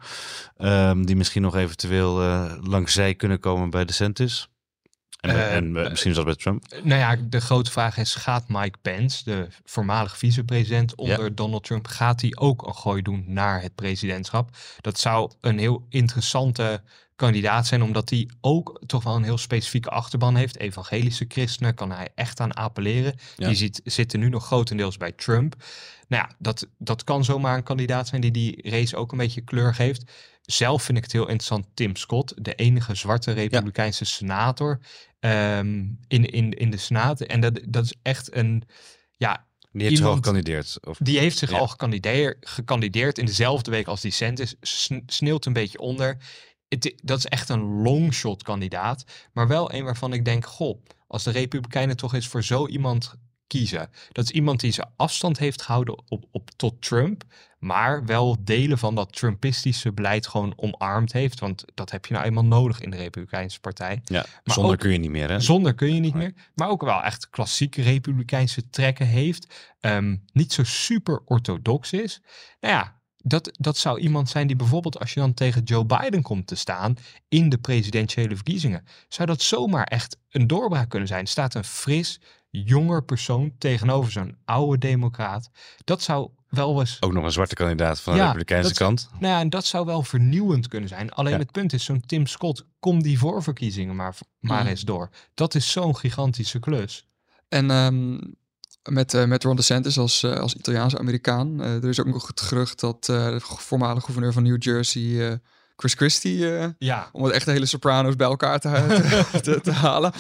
[0.57, 4.49] ehm, die misschien nog eventueel eh, langs zij kunnen komen bij DeSantis?
[5.21, 6.65] En, Eh, en misschien zelfs bij Trump?
[6.83, 11.87] Nou ja, de grote vraag is, gaat Mike Pence, de voormalig vicepresident onder Donald Trump,
[11.87, 14.51] gaat hij ook een gooi doen naar het presidentschap?
[14.81, 16.83] Dat zou een heel interessante
[17.23, 20.59] kandidaat zijn, omdat hij ook toch wel een heel specifieke achterban heeft.
[20.59, 23.15] Evangelische christenen kan hij echt aan appelleren.
[23.37, 23.47] Ja.
[23.47, 25.55] Die ziet, zitten nu nog grotendeels bij Trump.
[26.09, 29.41] Nou ja, dat, dat kan zomaar een kandidaat zijn die die race ook een beetje
[29.41, 30.13] kleur geeft.
[30.43, 34.81] Zelf vind ik het heel interessant, Tim Scott, de enige zwarte republikeinse senator
[35.21, 37.21] ehm, in, in, in de Senaat.
[37.21, 38.63] En dat, dat is echt een,
[39.17, 40.79] ja, Die heeft zich al gekandideerd.
[40.87, 41.59] Of, die heeft zich Ja.
[41.59, 44.13] al gekandideer, gekandideerd in dezelfde week als die.
[44.61, 46.17] Sn- sneeuwt een beetje onder.
[46.73, 49.05] Het, dat is echt een longshot kandidaat.
[49.33, 53.15] Maar wel een waarvan ik denk, goh, als de Republikeinen toch eens voor zo iemand
[53.47, 53.91] kiezen.
[54.13, 57.25] Dat is iemand die zijn afstand heeft gehouden op, op, tot Trump.
[57.59, 61.41] Maar wel delen van dat Trumpistische beleid gewoon omarmd heeft.
[61.41, 64.01] Want dat heb je nou eenmaal nodig in de Republikeinse partij.
[64.05, 65.31] ja, maar zonder ook- kun je niet meer.
[65.31, 65.41] Hè?
[65.41, 66.23] Zonder kun je niet Nee.
[66.23, 66.35] meer.
[66.55, 69.73] Maar ook wel echt klassieke republikeinse trekken heeft.
[69.81, 72.23] Ehm, niet zo super orthodox is.
[72.61, 76.23] Nou ja, dat, dat zou iemand zijn die bijvoorbeeld als je dan tegen Joe Biden
[76.23, 76.97] komt te staan
[77.29, 78.85] in de presidentiële verkiezingen.
[79.09, 81.21] Zou dat zomaar echt een doorbraak kunnen zijn.
[81.21, 85.51] Er staat een fris, jonger persoon tegenover zo'n oude democraat.
[85.85, 89.09] Dat zou wel eens Ook nog een zwarte kandidaat van de Ja, Republikeinse dat- kant.
[89.13, 91.11] Nou ja, en dat zou wel vernieuwend kunnen zijn.
[91.13, 91.39] Alleen Ja.
[91.39, 94.69] het punt is, zo'n Tim Scott, kom die voorverkiezingen maar, maar Mm.
[94.69, 95.09] eens door.
[95.35, 97.07] Dat is zo'n gigantische klus.
[97.49, 98.19] En ehm,
[98.90, 101.62] met, eh, met Ron DeSantis als, eh, als Italiaanse Amerikaan.
[101.62, 105.40] eh, er is ook nog het gerucht dat de voormalige gouverneur van New Jersey,
[105.77, 106.38] Chris Christie,
[106.79, 108.68] Ja, om het echt de hele Sopranos bij elkaar te,
[109.42, 110.12] te, te, halen,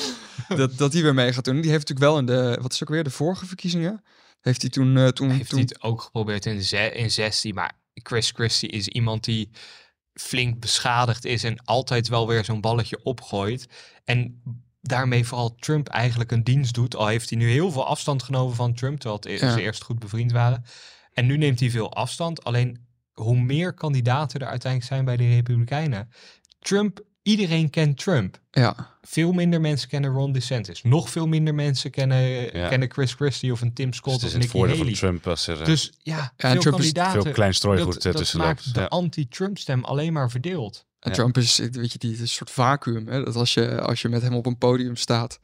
[0.48, 1.60] dat, dat die weer mee gaat doen.
[1.60, 4.02] Die heeft natuurlijk wel in de, wat is ook weer, de vorige verkiezingen,
[4.40, 5.12] heeft hij toen...
[5.12, 7.54] toen, heeft toen hij het ook geprobeerd in, ze- in 16.
[7.54, 9.50] Maar Chris Christie is iemand die
[10.12, 13.66] flink beschadigd is en altijd wel weer zo'n balletje opgooit.
[14.04, 14.42] En
[14.82, 16.96] daarmee vooral Trump eigenlijk een dienst doet.
[16.96, 19.52] Al heeft hij nu heel veel afstand genomen van Trump, terwijl het e- Ja.
[19.52, 20.64] ze eerst goed bevriend waren.
[21.12, 22.44] En nu neemt hij veel afstand.
[22.44, 26.08] Alleen hoe meer kandidaten er uiteindelijk zijn bij de Republikeinen.
[26.58, 28.40] Trump, iedereen kent Trump.
[28.50, 30.82] ja, Veel minder mensen kennen Ron DeSantis.
[30.82, 32.18] Nog veel minder mensen kennen,
[32.58, 32.68] Ja.
[32.68, 34.94] kennen Chris Christie of een Tim Dus Scott het is of het Nikki voordeel Haley.
[34.94, 37.22] van Trump als er eh, Dus ja, veel Trump kandidaten.
[37.22, 38.86] veel klein strooigoed dat, eh, dat tussen maakt de Ja.
[38.86, 40.86] anti-Trump stem alleen maar verdeeld.
[41.10, 43.04] Trump is, weet je, die is een soort vacuüm.
[43.04, 45.40] Dat als je, als je met hem op een podium staat,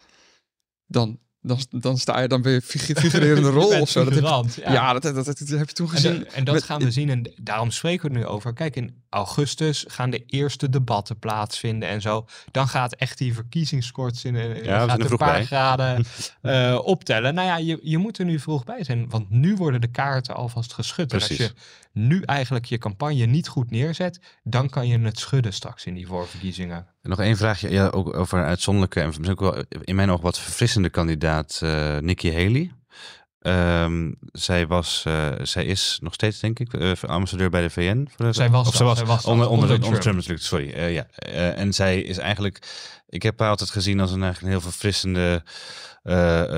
[0.86, 4.04] dan, dan, dan sta je dan weer figu- figurerende rol of zo.
[4.04, 4.92] Dat heb, figurant, ja, ja.
[4.92, 6.18] dat, dat, dat, dat heb je toen En, gezien.
[6.18, 8.52] dat- en dat met- gaan we zien en daarom spreken we het nu over.
[8.52, 12.26] Kijk, in augustus gaan de eerste debatten plaatsvinden en zo.
[12.50, 15.44] Dan gaat echt die verkiezingskoorts in, eh, gaat een paar bij.
[15.44, 16.04] graden
[16.42, 17.34] eh, optellen.
[17.34, 20.34] Nou ja, je, je moet er nu vroeg bij zijn, want nu worden de kaarten
[20.34, 21.12] alvast geschud.
[21.12, 21.46] En als Precies.
[21.46, 21.52] je
[21.92, 26.06] nu eigenlijk je campagne niet goed neerzet, dan kan je het schudden straks in die
[26.06, 26.86] voorverkiezingen.
[27.08, 30.38] Nog één vraagje, ja, ook over uitzonderlijke en misschien ook wel in mijn oog wat
[30.38, 32.70] verfrissende kandidaat, eh Nikki Haley.
[33.38, 38.08] Ehm, zij, was, eh, zij is nog steeds, denk ik, eh, ambassadeur bij de VN.
[38.16, 40.00] Voor de, Zij was of zij was, zij was onder, onder, onder onder, Trump.
[40.00, 40.16] Trump.
[40.16, 40.70] natuurlijk, sorry.
[40.72, 41.06] eh, ja.
[41.12, 42.58] Eh, en zij is eigenlijk,
[43.08, 45.42] ik heb haar altijd gezien als een, eigenlijk een heel verfrissende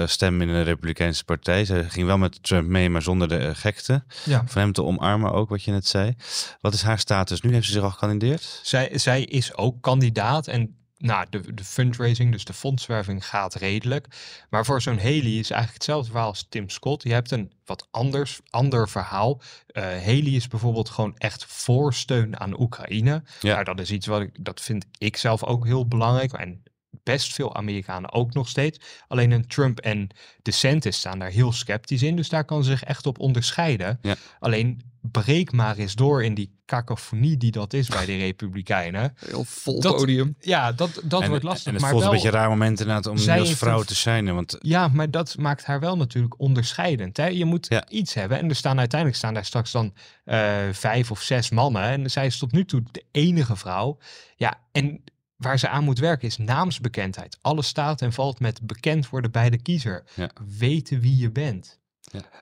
[0.06, 1.64] stem in de Republikeinse partij.
[1.64, 4.04] Ze ging wel met Trump mee, maar zonder de gekte.
[4.24, 4.42] Ja.
[4.46, 6.14] Van hem te omarmen ook, wat je net zei.
[6.60, 7.52] Wat is haar status nu?
[7.52, 8.60] Heeft ze zich al gekandideerd?
[8.62, 14.06] Zij, zij is ook kandidaat en nou, de, de fundraising, dus de fondswerving gaat redelijk.
[14.50, 17.02] Maar voor zo'n Haley is eigenlijk hetzelfde verhaal als Tim Scott.
[17.02, 19.40] Je hebt een wat anders, ander verhaal.
[19.66, 23.22] Eh Haley is bijvoorbeeld gewoon echt voor steun aan Oekraïne.
[23.40, 23.52] Ja.
[23.52, 26.32] Nou, dat is iets wat ik, dat vind ik zelf ook heel belangrijk.
[26.32, 26.62] En
[27.02, 28.80] best veel Amerikanen ook nog steeds.
[29.08, 30.08] Alleen een Trump en
[30.42, 32.16] DeSantis staan daar heel sceptisch in.
[32.16, 33.98] Dus daar kan ze zich echt op onderscheiden.
[34.02, 34.14] Ja.
[34.38, 39.12] Alleen breek maar eens door in die cacophonie die dat is bij de Republikeinen.
[39.26, 40.36] Heel vol Dat- podium.
[40.40, 41.66] Ja, dat, dat en, wordt lastig.
[41.66, 43.52] En het maar voelt wel, een beetje een raar moment inderdaad om zij nu als
[43.52, 44.34] vrouw te shinen.
[44.34, 47.16] Want Ja, maar dat maakt haar wel natuurlijk onderscheidend.
[47.16, 47.26] Hè?
[47.26, 47.88] Je moet Ja.
[47.88, 48.38] iets hebben.
[48.38, 51.82] En er staan uiteindelijk staan daar straks dan eh, vijf of zes mannen.
[51.82, 53.98] En zij is tot nu toe de enige vrouw.
[54.36, 55.02] Ja, en
[55.36, 57.38] waar ze aan moet werken is naamsbekendheid.
[57.40, 60.04] Alles staat en valt met bekend worden bij de kiezer.
[60.14, 60.30] Ja.
[60.58, 61.78] Weten wie je bent.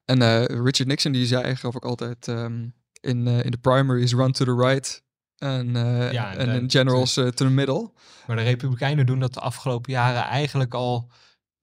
[0.04, 2.66] En eh, Richard Nixon die zei geloof ik altijd ehm,
[3.00, 5.02] in, eh, in de primaries run to the right.
[5.38, 5.72] En,
[6.12, 7.90] Ja, en en in dat- generals to the middle.
[8.26, 11.10] Maar de Republikeinen doen dat de afgelopen jaren eigenlijk al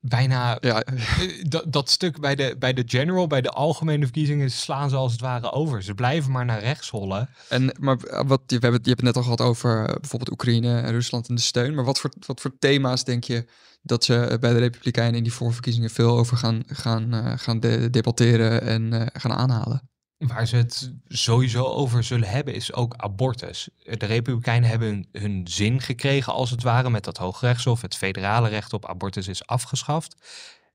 [0.08, 0.96] bijna Ja, Eh,
[1.42, 5.12] dat, dat stuk bij de, bij de general, bij de algemene verkiezingen, slaan ze als
[5.12, 5.84] het ware over.
[5.84, 7.30] Ze blijven maar naar rechts hollen.
[7.50, 10.32] en, maar wat, je, we hebben, je hebt het net al gehad over eh, bijvoorbeeld
[10.32, 11.76] Oekraïne en Rusland en de steun.
[11.76, 13.46] Maar wat voor, wat voor thema's denk je
[13.82, 17.60] dat ze eh, bij de Republikeinen in die voorverkiezingen veel over gaan, gaan, eh, gaan
[17.60, 19.90] de- debatteren en eh, gaan aanhalen?
[20.28, 23.70] Waar ze het sowieso over zullen hebben, is ook abortus.
[23.84, 27.82] De Republikeinen hebben hun, hun zin gekregen, als het ware, met dat Hooggerechtshof.
[27.82, 30.16] Het federale recht op abortus is afgeschaft.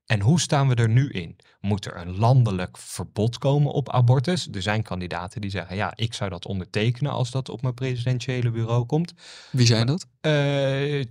[0.07, 1.37] En hoe staan we er nu in?
[1.61, 4.49] Moet er een landelijk verbod komen op abortus?
[4.53, 8.51] Er zijn kandidaten die zeggen, ja, ik zou dat ondertekenen als dat op mijn presidentiële
[8.51, 9.15] bureau komt.
[9.51, 10.07] Wie zijn dat?
[10.21, 11.05] Eh,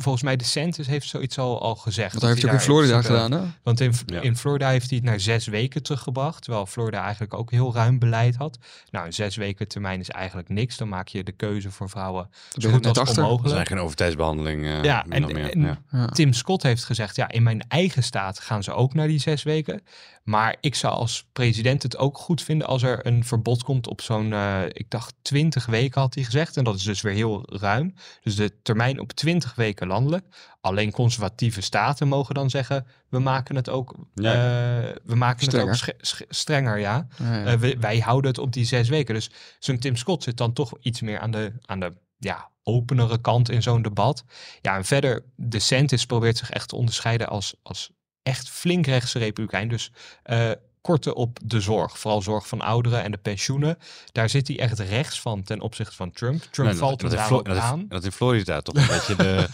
[0.00, 2.10] volgens mij de Census heeft zoiets al, al gezegd.
[2.10, 3.46] Want dat heeft hij ook in Florida principe- gedaan, hè?
[3.62, 4.20] Want in, Ja.
[4.20, 6.42] in Florida heeft hij het naar zes weken teruggebracht.
[6.42, 8.58] Terwijl Florida eigenlijk ook heel ruim beleid had.
[8.90, 10.76] Nou, een zes weken termijn is eigenlijk niks.
[10.76, 12.28] Dan maak je de keuze voor vrouwen
[12.58, 12.94] zo goed als achter.
[12.94, 13.44] dat is onmogelijk.
[13.44, 14.64] eigenlijk een overtijdsbehandeling.
[14.64, 15.50] eh, Ja, en- meer.
[15.50, 15.78] en- ja.
[15.90, 16.06] Ja.
[16.06, 19.42] Tim Scott heeft gezegd, ja, in mijn eigen staat gaan ze ook naar die zes
[19.42, 19.82] weken.
[20.24, 24.00] Maar ik zou als president het ook goed vinden als er een verbod komt op
[24.00, 26.56] zo'n, eh, ik dacht 20 weken had hij gezegd.
[26.56, 27.94] En dat is dus weer heel ruim.
[28.22, 30.26] Dus de termijn op 20 weken landelijk.
[30.60, 34.32] Alleen conservatieve staten mogen dan zeggen, we maken het ook, Ja.
[34.32, 36.26] eh, we maken het ook Strenger.
[36.28, 37.06] strenger, ja.
[37.18, 37.44] Ja, ja.
[37.44, 39.14] Eh, we- wij houden het op die zes weken.
[39.14, 43.20] Dus zo'n Tim Scott zit dan toch iets meer aan de, aan de ja, openere
[43.20, 44.24] kant in zo'n debat.
[44.60, 47.90] Ja, en verder, DeSantis probeert zich echt te onderscheiden als, als
[48.24, 49.68] echt flink rechtse republikein.
[49.68, 49.90] Dus
[50.22, 51.98] eh, korten op de zorg.
[51.98, 53.78] Vooral zorg van ouderen en de pensioenen.
[54.12, 56.42] Daar zit hij echt rechts van ten opzichte van Trump.
[56.50, 57.78] Trump Nee, valt dat, dat, Flo- ook dat, aan.
[57.80, 59.48] in- dat in Florida toch een beetje de,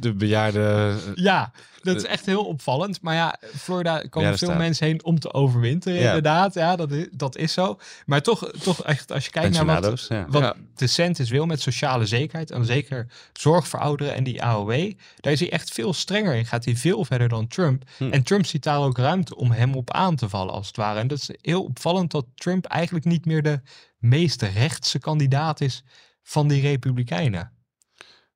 [0.00, 0.94] de bejaarde...
[1.14, 1.52] Ja,
[1.94, 3.00] dat is echt heel opvallend.
[3.02, 4.58] Maar ja, Florida komen Ja, veel staat.
[4.60, 6.06] mensen heen om te overwinteren, Ja.
[6.06, 6.54] inderdaad.
[6.54, 7.78] Ja, dat is, dat is zo.
[8.06, 10.26] Maar toch, toch echt, als je kijkt naar wat, Pensionado's, ja.
[10.28, 10.54] wat Ja.
[10.74, 12.50] de Centis wil met sociale zekerheid...
[12.50, 14.92] en zeker zorg voor ouderen en die AOW...
[15.20, 16.46] daar is hij echt veel strenger in.
[16.46, 17.82] Gaat hij veel verder dan Trump.
[17.96, 18.10] Hm.
[18.10, 20.98] En Trump ziet daar ook ruimte om hem op aan te vallen, als het ware.
[21.00, 23.60] En dat is heel opvallend dat Trump eigenlijk niet meer de
[23.98, 25.82] meest rechtse kandidaat is
[26.22, 27.52] van die republikeinen.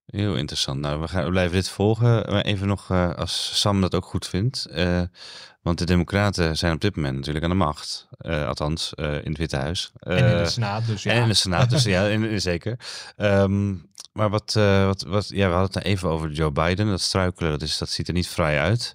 [0.06, 0.80] Heel interessant.
[0.80, 2.10] Nou, we, gaan, we blijven dit volgen.
[2.32, 4.66] Maar even nog, eh, als Sam dat ook goed vindt.
[4.66, 5.02] eh,
[5.62, 8.08] want de Democraten zijn op dit moment natuurlijk aan de macht.
[8.18, 9.92] Eh, althans, in het Witte Huis.
[9.98, 11.12] en in de Senaat, dus ja.
[11.12, 12.78] En in de Senaat, dus ja, in, in- zeker.
[13.16, 13.74] Ehm,
[14.12, 16.86] maar wat, eh, wat, wat, ja, we hadden het nou even over Joe Biden.
[16.86, 18.94] Dat struikelen, dat, is, dat ziet er niet vrij uit.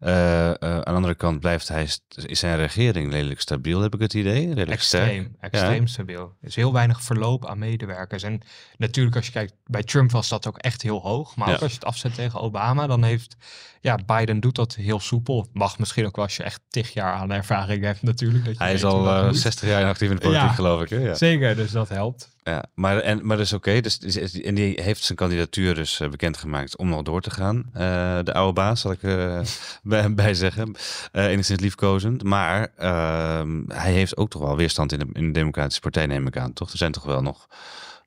[0.00, 1.88] Eh, eh, aan de andere kant blijft hij,
[2.26, 4.54] is zijn regering redelijk stabiel, heb ik het idee.
[4.54, 5.02] Redelijk sterk.
[5.10, 6.34] Extreem, extreem stabiel.
[6.40, 8.22] Er is heel weinig verloop aan medewerkers.
[8.22, 8.40] En
[8.76, 11.36] natuurlijk, als je kijkt, bij Trump was dat ook echt heel hoog.
[11.36, 11.54] Maar Ja.
[11.54, 13.36] ook als je het afzet tegen Obama, dan heeft,
[13.80, 15.46] ja, Biden doet dat heel soepel.
[15.52, 18.44] Mag misschien ook wel als je echt tig jaar aan ervaring hebt natuurlijk.
[18.44, 19.36] Dat je Hij is al dat eh, moet.
[19.38, 20.52] 60 jaar actief in de politiek, Ja.
[20.52, 20.88] geloof ik.
[20.88, 20.96] Hè?
[20.98, 21.14] Ja.
[21.14, 22.36] Zeker, dus dat helpt.
[22.48, 23.80] Ja, maar, en, maar dat is oké.
[23.80, 27.64] Dus, dus- en die heeft zijn kandidatuur dus eh, bekendgemaakt om nog door te gaan.
[27.72, 29.40] Eh, de oude baas, zal ik eh,
[29.82, 30.74] bij, bij zeggen.
[31.12, 32.22] Eh enigszins liefkozend.
[32.22, 36.26] Maar ehm, hij heeft ook toch wel weerstand in de, in de Democratische Partij, neem
[36.26, 36.52] ik aan.
[36.52, 36.70] Toch?
[36.70, 37.46] Er zijn toch wel nog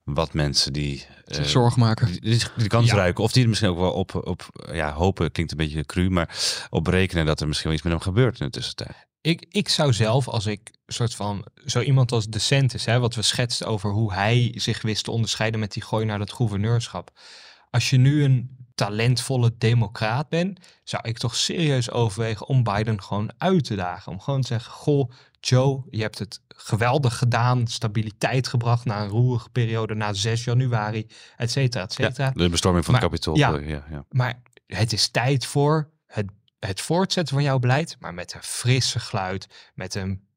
[0.04, 1.06] wat mensen die...
[1.25, 2.21] Zich zorgen maken.
[2.21, 2.95] die, kans Ja.
[2.95, 3.23] ruiken.
[3.23, 6.38] Of die er misschien ook wel op, op ja, hopen, klinkt een beetje cru, maar
[6.69, 9.10] op rekenen dat er misschien wel iets met hem gebeurt in de tussentijd.
[9.21, 13.21] Ik, ik zou zelf, als ik soort van zo iemand als DeSantis, hè, wat we
[13.21, 17.12] schetsten over hoe hij zich wist te onderscheiden met die gooi naar het gouverneurschap.
[17.69, 23.31] Als je nu een talentvolle democraat bent, zou ik toch serieus overwegen om Biden gewoon
[23.38, 24.12] uit te dagen.
[24.12, 29.10] Om gewoon te zeggen, goh, Joe, je hebt het geweldig gedaan, stabiliteit gebracht na een
[29.10, 31.07] roerige periode, na 6 januari,
[31.38, 32.31] et cetera, et cetera.
[32.31, 33.38] De bestorming van Maar- het kapitool.
[33.38, 33.53] ja.
[33.60, 34.05] eh, ja, ja.
[34.10, 35.89] Maar het is tijd voor
[36.67, 40.28] het, voortzetten van jouw beleid, maar met een frisse geluid, met een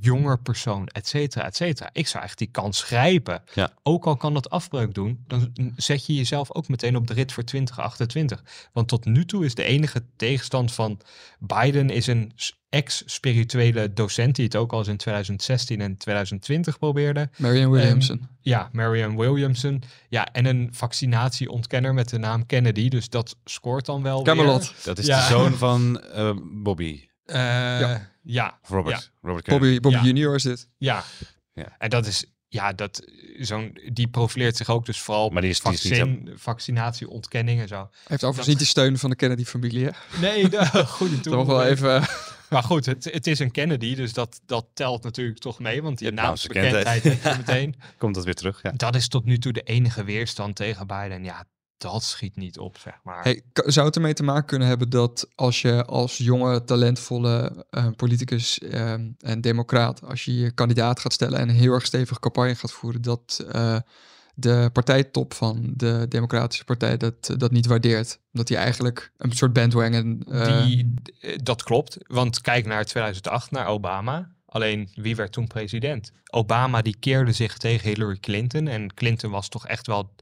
[0.00, 1.90] jonger persoon, et cetera, et cetera.
[1.92, 3.42] Ik zou echt die kans grijpen.
[3.54, 3.70] Ja.
[3.82, 7.32] Ook al kan dat afbreuk doen, dan zet je jezelf ook meteen op de rit
[7.32, 8.42] voor 2028.
[8.72, 11.00] Want tot nu toe is de enige tegenstand van
[11.38, 12.32] Biden is een
[12.68, 17.28] ex-spirituele docent die het ook al eens in 2016 en 2020 probeerde.
[17.36, 18.28] Marianne Williamson.
[18.40, 19.82] Ja, Marianne Williamson.
[20.08, 22.88] Ja, en een vaccinatieontkenner met de naam Kennedy.
[22.88, 24.60] Dus dat scoort dan wel Camelot.
[24.60, 24.74] weer.
[24.84, 25.18] Dat is Ja.
[25.20, 27.04] de zoon van eh, Bobby.
[27.24, 28.10] Eh, ja.
[28.22, 29.10] ja, Robert.
[29.20, 30.02] Bobby, Bobby Ja.
[30.02, 30.68] Junior is dit.
[30.78, 31.04] ja.
[31.54, 31.74] Ja.
[31.78, 33.04] En dat is, ja, dat,
[33.38, 37.60] zo'n, die profileert zich ook dus vooral Maar die is- die is niet vaccin, vaccinatie-ontkenning
[37.60, 37.76] en zo.
[37.76, 39.88] Hij heeft overigens Dat- niet de steun van de Kennedy-familie.
[40.20, 42.02] Nee, de, goede mag wel even...
[42.50, 45.82] Maar goed, het, het is een Kennedy, dus dat, dat telt natuurlijk toch mee.
[45.82, 47.04] Want die Ja, nou, naamsbekendheid
[47.46, 47.74] meteen.
[47.98, 48.62] Komt dat weer terug?
[48.62, 48.72] Ja.
[48.76, 51.24] Dat is tot nu toe de enige weerstand tegen Biden.
[51.24, 51.44] Ja,
[51.82, 53.22] dat schiet niet op, zeg maar.
[53.22, 57.86] Hey, zou het ermee te maken kunnen hebben dat als je als jonge, talentvolle eh,
[57.96, 62.20] politicus eh, en democraat, als je je kandidaat gaat stellen en een heel erg stevige
[62.20, 63.76] campagne gaat voeren, dat eh,
[64.34, 68.18] de partijtop van de Democratische Partij dat, dat niet waardeert?
[68.32, 70.22] Dat die eigenlijk een soort bandwagon...
[70.30, 70.94] eh, Die,
[71.42, 74.30] dat klopt, want kijk naar 2008, naar Obama.
[74.46, 76.12] Alleen wie werd toen president?
[76.30, 78.68] Obama die keerde zich tegen Hillary Clinton.
[78.68, 80.14] En Clinton was toch echt wel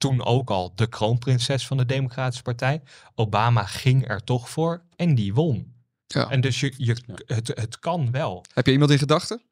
[0.00, 2.82] toen ook al de kroonprinses van de Democratische Partij.
[3.14, 5.74] Obama ging er toch voor en die won.
[6.06, 6.30] ja.
[6.30, 8.44] En dus je, je, het, het kan wel.
[8.54, 9.42] Heb je iemand in gedachten?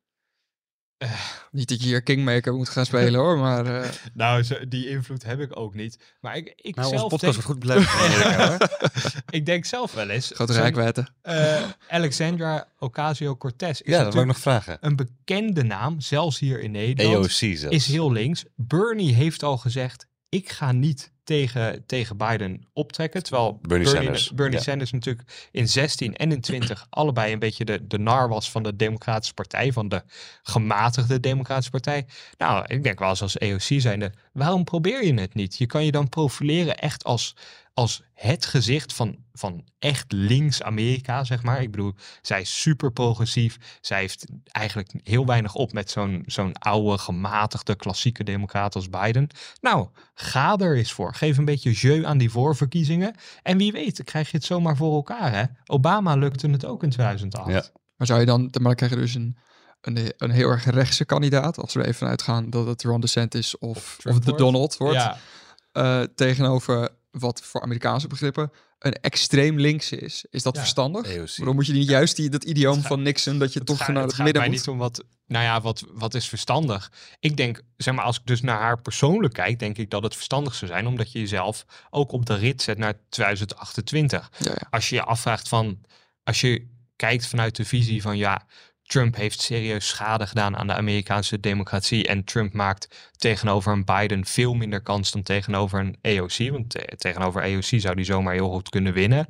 [0.99, 1.11] Eh.
[1.51, 5.25] Niet dat je hier Kingmaker moet gaan spelen hoor, maar eh, Nou, zo- die invloed
[5.25, 5.99] heb ik ook niet.
[6.21, 10.31] Maar ik, ik Nou, onze zelf podcast denk, wordt goed ik denk zelf wel eens.
[10.35, 11.07] grote rijkwijde.
[11.23, 14.79] eh, Alexandra Ocasio-Cortez is ja, dat wou ik nog vragen.
[14.81, 17.17] een bekende naam, zelfs hier in Nederland.
[17.17, 17.63] AOC zelfs.
[17.77, 18.45] is heel links.
[18.57, 23.23] Bernie heeft al gezegd, ik ga niet tegen, tegen Biden optrekken.
[23.23, 24.63] Terwijl Bernie Sanders, Bernie ja.
[24.63, 28.63] Sanders natuurlijk in 16 en in 20 allebei een beetje de, de nar was van
[28.63, 30.03] de Democratische Partij, van de
[30.43, 32.07] gematigde Democratische Partij.
[32.39, 35.57] Nou, ik denk wel eens als EOC zijnde, waarom probeer je het niet?
[35.59, 37.37] Je kan je dan profileren echt als,
[37.79, 41.63] als het gezicht van, van echt links Amerika, zeg maar.
[41.63, 43.79] Ik bedoel, zij is super progressief.
[43.81, 49.29] Zij heeft eigenlijk heel weinig op met zo'n zo'n oude, gematigde, klassieke democraat als Biden.
[49.61, 51.15] Nou, ga er eens voor.
[51.15, 53.15] Geef een beetje jeu aan die voorverkiezingen.
[53.43, 55.45] En wie weet, krijg je het zomaar voor elkaar, hè?
[55.67, 57.51] Obama lukte het ook in 2008.
[57.51, 57.65] Ja.
[57.97, 59.37] Maar zou je dan, maar dan krijg je dus een,
[59.81, 63.59] een, een heel erg rechtse kandidaat, als we even vanuit gaan dat het Ron DeSantis
[63.59, 64.35] of, of, Trump de.
[64.35, 65.19] Donald wordt, Ja,
[65.73, 70.25] eh, tegenover wat voor Amerikaanse begrippen een extreem links is.
[70.31, 70.61] Is dat Ja.
[70.61, 71.07] verstandig?
[71.07, 71.37] EOC.
[71.37, 73.79] Waarom moet je niet juist die, dat idioom gaat- van Nixon dat je Het toch
[73.79, 74.59] gaat- naar het het gaat midden mij moet?
[74.61, 76.93] niet om wat, nou ja, wat, wat is verstandig.
[77.21, 80.15] Ik denk, zeg maar, als ik dus naar haar persoonlijk kijk, denk ik dat het
[80.15, 84.31] verstandig zou zijn, omdat je jezelf ook op de rit zet naar 2028.
[84.39, 84.67] Ja, ja.
[84.71, 85.81] Als je je afvraagt van,
[86.25, 88.47] als je kijkt vanuit de visie van ja,
[88.89, 94.25] Trump heeft serieus schade gedaan aan de Amerikaanse democratie en Trump maakt tegenover een Biden
[94.25, 98.51] veel minder kans dan tegenover een AOC, want te- tegenover AOC zou die zomaar heel
[98.51, 99.27] goed kunnen winnen.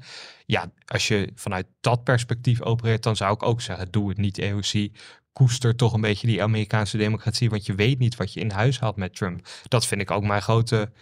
[0.46, 4.42] Ja, als je vanuit dat perspectief opereert, dan zou ik ook zeggen, doe het niet
[4.42, 4.88] AOC.
[5.32, 8.78] Koester toch een beetje die Amerikaanse democratie, want je weet niet wat je in huis
[8.78, 9.48] had met Trump.
[9.68, 10.92] Dat vind ik ook mijn grote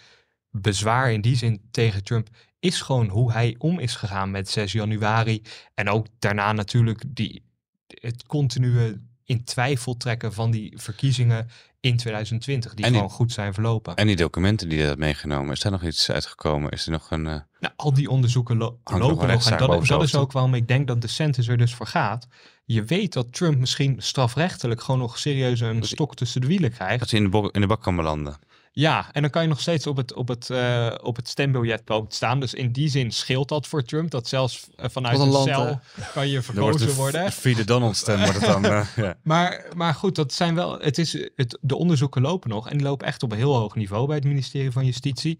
[0.50, 4.72] bezwaar in die zin tegen Trump is gewoon hoe hij om is gegaan met 6
[4.72, 5.42] januari.
[5.74, 7.45] En ook daarna natuurlijk die,
[7.86, 11.48] het continue in twijfel trekken van die verkiezingen
[11.80, 13.96] in 2020, die gewoon goed zijn verlopen.
[13.96, 16.70] En die documenten die hij had meegenomen, is daar nog iets uitgekomen?
[16.70, 17.26] Is er nog een...
[17.26, 19.50] eh, Nou, al die onderzoeken lo- lopen nog.
[19.50, 22.26] En dat, is ook waarom ik denk dat de Santis er dus voor gaat.
[22.64, 26.70] Je weet dat Trump misschien strafrechtelijk gewoon nog serieus een Dat- stok tussen de wielen
[26.72, 26.98] krijgt.
[26.98, 28.36] dat hij in de, in de bak kan belanden?
[28.78, 31.84] Ja, en dan kan je nog steeds op het, op het, eh, op het stembiljet
[31.84, 32.40] komen staan.
[32.40, 34.10] Dus in die zin scheelt dat voor Trump.
[34.10, 35.80] Dat zelfs eh, vanuit een land, cel
[36.12, 37.32] kan je verkozen worden.
[37.32, 38.64] Free the Donald stem wordt het dan.
[38.64, 39.16] eh, ja.
[39.22, 40.78] Maar, maar goed, dat zijn wel.
[40.78, 42.68] Het is, het, de onderzoeken lopen nog.
[42.68, 45.38] En die lopen echt op een heel hoog niveau bij het ministerie van Justitie.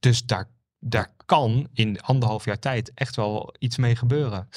[0.00, 4.48] Dus daar, daar kan in anderhalf jaar tijd echt wel iets mee gebeuren.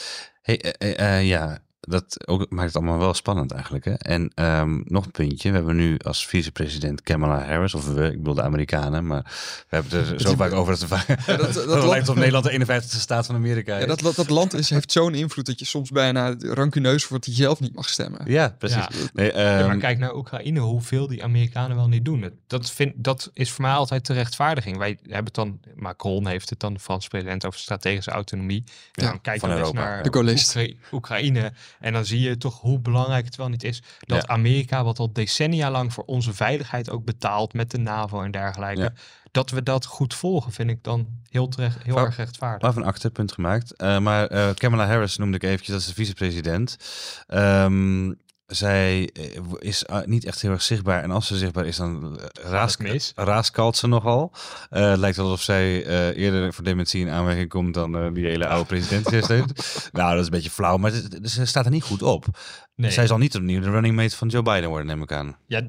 [0.41, 3.85] Hey, ja, dat ook, maakt het allemaal wel spannend eigenlijk.
[3.85, 3.93] Hè?
[3.93, 5.49] En ehm, nog een puntje.
[5.49, 9.21] We hebben nu als vicepresident Kamala Harris, of we, ik bedoel de Amerikanen, maar
[9.69, 11.07] we hebben het er zo vaak over dat we vaak.
[11.07, 13.77] dat- dat dat land- lijkt op Nederland de 51ste staat van Amerika.
[13.77, 17.25] Ja, dat, dat, dat land is, heeft zo'n invloed dat je soms bijna rancuneus wordt
[17.25, 18.21] die zelf niet mag stemmen.
[18.31, 18.77] Ja, precies.
[18.77, 19.09] Ja.
[19.13, 22.31] Nee, Ja, maar ehm, kijk naar Oekraïne, hoeveel die Amerikanen wel niet doen.
[22.47, 24.77] Dat, vind, dat is voor mij altijd de rechtvaardiging.
[24.77, 28.63] Wij hebben het dan, Macron heeft het dan, de Franse president, over strategische autonomie.
[28.93, 29.79] En Ja, dan kijk dan eens Europa.
[29.79, 30.05] naar
[30.91, 31.51] Oekraïne.
[31.79, 34.27] En dan zie je toch hoe belangrijk het wel niet is dat Ja.
[34.27, 38.81] Amerika, wat al decennia lang voor onze veiligheid ook betaalt met de NAVO en dergelijke,
[38.81, 38.93] Ja.
[39.31, 42.61] dat we dat goed volgen, vind ik dan heel, terecht, heel erg rechtvaardig.
[42.61, 43.75] Waarvan achter punt gemaakt.
[43.75, 46.77] Eh, maar eh, Kamala Harris noemde ik eventjes, dat is de vicepresident.
[47.27, 48.11] Ehm,
[48.47, 49.23] zij eh,
[49.59, 51.03] is eh, niet echt heel erg zichtbaar.
[51.03, 54.31] En als ze zichtbaar is, dan eh, raaskalt ze nogal.
[54.69, 59.09] Het lijkt alsof zij eerder voor dementie in aanmerking komt dan die hele oude president
[59.91, 60.91] nou, dat is een beetje flauw, maar
[61.23, 62.25] ze staat er niet goed op.
[62.77, 62.91] Nee.
[62.91, 65.37] Zij zal niet opnieuw de running mate van Joe Biden worden, neem ik aan.
[65.47, 65.61] Ja,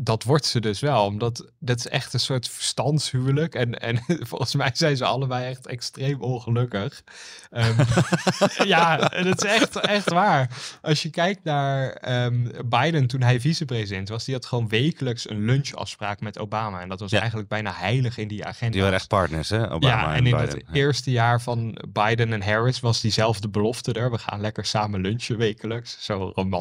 [0.00, 1.04] dat wordt ze dus wel.
[1.04, 3.54] Omdat dat is echt een soort verstandshuwelijk.
[3.54, 3.98] En, en
[4.28, 7.02] volgens mij zijn ze allebei echt extreem ongelukkig.
[7.50, 7.82] Ehm,
[8.74, 10.50] ja, dat is echt, echt waar.
[10.82, 15.44] Als je kijkt naar ehm, Biden toen hij vicepresident was, die had gewoon wekelijks een
[15.44, 16.80] lunchafspraak met Obama.
[16.80, 17.18] En dat was Ja.
[17.18, 18.72] eigenlijk bijna heilig in die agenda.
[18.72, 19.72] Die waren echt partners, hè?
[19.72, 20.48] Obama ja, en en, in Biden.
[20.48, 24.10] het eerste jaar van Biden en Harris was diezelfde belofte er.
[24.10, 25.96] We gaan lekker samen lunchen wekelijks.
[26.00, 26.52] Zo romantisch.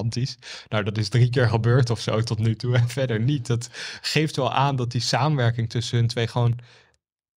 [0.69, 3.47] Nou, dat is drie keer gebeurd of zo tot nu toe en verder niet.
[3.47, 3.69] Dat
[4.01, 6.59] geeft wel aan dat die samenwerking tussen hun twee gewoon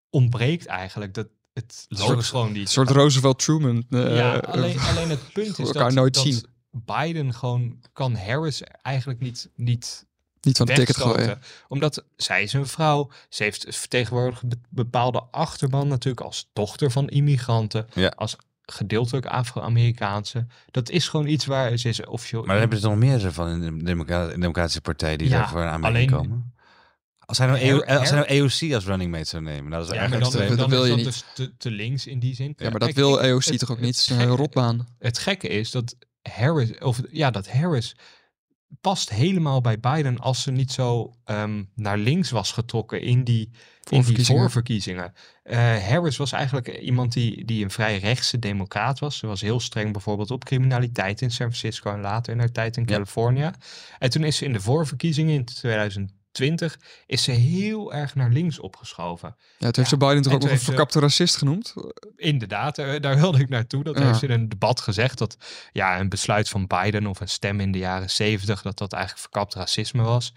[0.10, 1.14] ontbreekt eigenlijk.
[1.14, 3.86] Dat het loopt een gewoon Een soort Roosevelt-Truman.
[3.90, 6.46] eh, ja, eh, alleen, alleen het punt is dat, nooit dat zien.
[6.72, 10.06] Biden gewoon kan Harris eigenlijk niet, niet
[10.42, 11.42] niet van de ticket gooien.
[11.68, 13.12] Omdat zij is een vrouw.
[13.30, 17.88] Ze heeft vertegenwoordigt be- bepaalde achterban natuurlijk als dochter van immigranten.
[17.94, 18.08] Ja.
[18.16, 18.36] Als
[18.66, 20.46] gedeeltelijk Afro-Amerikaanse.
[20.72, 22.40] Dat is gewoon iets waar ze is officieel...
[22.42, 25.38] Maar dan hebben ze er nog meer van in de Democra- Democratische Partij die Ja,
[25.38, 26.54] daarvoor aan aanmerking alleen- komen.
[27.20, 29.92] Als hij nou, EO, als hij nou EOC als running mate zou nemen, nou, dat
[29.92, 31.06] is ja, maar dan, dat wil is je dat niet.
[31.06, 32.54] dus te, te links in die zin.
[32.58, 33.96] Ja, maar dat Kijk, wil EOC het- toch ook het niet?
[34.08, 34.88] Het is een rotbaan.
[35.00, 37.96] Het gekke is dat Harris, of ja, dat Harris
[38.82, 43.52] past helemaal bij Biden als ze niet zo ehm, naar links was getrokken in die,
[43.90, 45.14] in die Voorverkiezingen.
[45.44, 49.18] Eh, Harris was eigenlijk iemand die, die een vrij rechtse democraat was.
[49.18, 52.78] Ze was heel streng bijvoorbeeld op criminaliteit in San Francisco en later in haar tijd
[52.78, 52.94] in Ja.
[52.94, 53.52] Californië.
[54.00, 55.46] En toen is ze in de voorverkiezingen in
[56.36, 59.36] 2020 is ze heel erg naar links opgeschoven.
[59.58, 61.74] Ja, het heeft Ja, ze Biden toch ook nog een ze- verkapte racist genoemd?
[62.16, 63.84] Inderdaad, eh, daar wilde ik naartoe.
[63.84, 64.06] Dat Ja.
[64.06, 65.38] heeft ze in een debat gezegd dat
[65.72, 69.22] ja, een besluit van Biden of een stem in de jaren zeventig, dat dat eigenlijk
[69.24, 70.34] verkapt racisme was.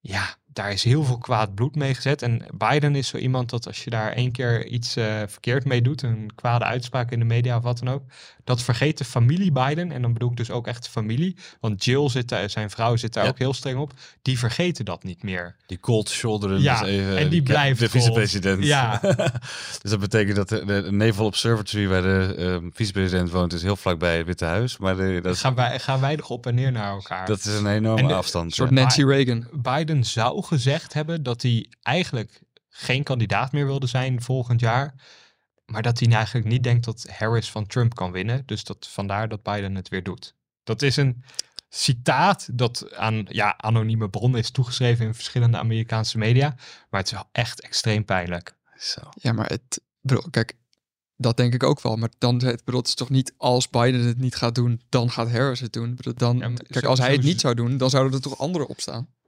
[0.00, 2.22] Ja, daar is heel veel kwaad bloed mee gezet.
[2.22, 5.82] En Biden is zo iemand dat als je daar één keer iets eh, verkeerd mee
[5.82, 8.02] doet, een kwade uitspraak in de media of wat dan ook,
[8.44, 11.84] dat vergeet de familie Biden, en dan bedoel ik dus ook echt de familie, want
[11.84, 13.30] Jill zit daar, zijn vrouw zit daar Ja.
[13.30, 15.56] ook heel streng op, die vergeten dat niet meer.
[15.66, 18.64] Die cold shoulderen Ja, dus even en die blijft de vicepresident.
[18.64, 18.98] Ja.
[19.82, 23.76] dus dat betekent dat de, de Naval Observatory waar de ehm, vicepresident woont is heel
[23.76, 24.78] vlakbij het Witte Huis.
[24.78, 27.26] Maar de, dat, is- gaan wij, gaan wij nog op en neer naar elkaar.
[27.26, 28.44] dat is een enorme En de- afstand.
[28.44, 28.74] Een soort ja.
[28.74, 29.46] Nancy Reagan.
[29.52, 34.94] Biden zou gezegd hebben dat hij eigenlijk geen kandidaat meer wilde zijn volgend jaar.
[35.66, 38.42] Maar dat hij eigenlijk niet denkt dat Harris van Trump kan winnen.
[38.46, 40.34] Dus dat, vandaar dat Biden het weer doet.
[40.64, 41.24] Dat is een
[41.68, 46.54] citaat dat aan ja, anonieme bronnen is toegeschreven in verschillende Amerikaanse media.
[46.90, 48.56] Maar het is wel echt extreem pijnlijk.
[48.78, 49.00] Zo.
[49.14, 50.56] Ja, maar het, bedoel, kijk,
[51.16, 51.96] dat denk ik ook wel.
[51.96, 55.10] Maar dan het, bedoel, het is toch niet als Biden het niet gaat doen, dan
[55.10, 55.94] gaat Harris het doen.
[55.94, 58.38] Bedoel, dan, Ja, kijk, zo- als hij het niet zou doen, dan zouden er toch
[58.38, 59.02] anderen op staan.
[59.02, 59.19] N-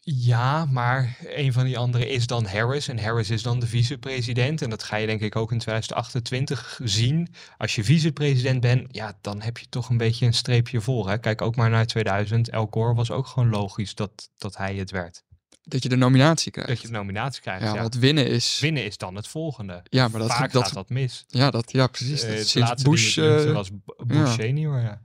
[0.00, 2.88] Ja, maar een van die anderen is dan Harris.
[2.88, 4.62] En Harris is dan de vicepresident.
[4.62, 7.34] En dat ga je denk ik ook in 2028 zien.
[7.56, 11.08] Als je vicepresident bent, ja, dan heb je toch een beetje een streepje voor.
[11.08, 11.18] Hè?
[11.18, 12.48] Kijk ook maar naar 2000.
[12.48, 15.22] El Gore was ook gewoon logisch dat, dat hij het werd.
[15.64, 16.70] Dat je de nominatie krijgt.
[16.70, 17.62] Dat je de nominatie krijgt.
[17.62, 18.58] ja, Ja, want winnen is...
[18.60, 19.80] Winnen is dan het volgende.
[19.84, 21.24] Ja, maar dat, Vaak dat, gaat dat mis.
[21.28, 22.22] Ja, dat, ja, precies.
[22.22, 23.16] Eh, Dat sinds Bush...
[23.16, 24.32] het eh, was B- Bush ja.
[24.32, 25.02] senior, ja.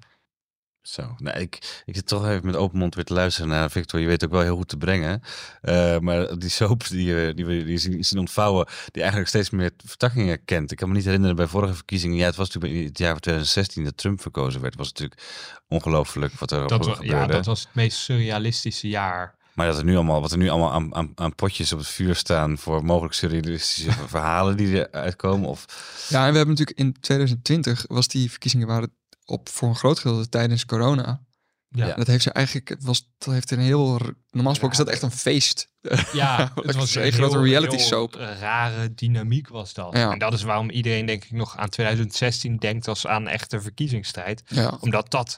[0.87, 3.99] Zo, nou, ik, ik zit toch even met open mond weer te luisteren naar Victor.
[3.99, 5.21] Je weet ook wel heel goed te brengen.
[5.61, 9.49] Eh, maar die soap die, we- die we die zien, zien ontvouwen, die eigenlijk steeds
[9.49, 10.71] meer vertakkingen kent.
[10.71, 12.17] Ik kan me niet herinneren bij vorige verkiezingen.
[12.17, 14.75] Ja, het was natuurlijk in het jaar van 2016 dat Trump verkozen werd.
[14.75, 15.21] was natuurlijk
[15.67, 17.05] ongelooflijk wat er Dat, gebeurde.
[17.05, 19.35] ja, dat was het meest surrealistische jaar.
[19.53, 21.87] Maar dat er nu allemaal, wat er nu allemaal aan, aan, aan potjes op het
[21.87, 25.49] vuur staan voor mogelijk surrealistische verhalen die eruit komen.
[25.49, 25.65] Of,
[26.09, 28.91] Ja, en we hebben natuurlijk in 2020 was die verkiezingen waren
[29.27, 31.25] op voor een groot gedeelte tijdens corona.
[31.69, 31.93] Ja.
[31.95, 33.99] Dat heeft ze eigenlijk, het was, dat heeft een heel,
[34.31, 35.69] normaal gesproken is dat echt een feest.
[36.13, 38.13] Ja, Dat het was een een grote reality heel soap.
[38.15, 39.93] rare dynamiek was dat.
[39.97, 40.11] Ja.
[40.11, 44.43] En dat is waarom iedereen denk ik nog aan 2016 denkt als aan echte verkiezingsstrijd.
[44.47, 45.37] Ja, Omdat dat,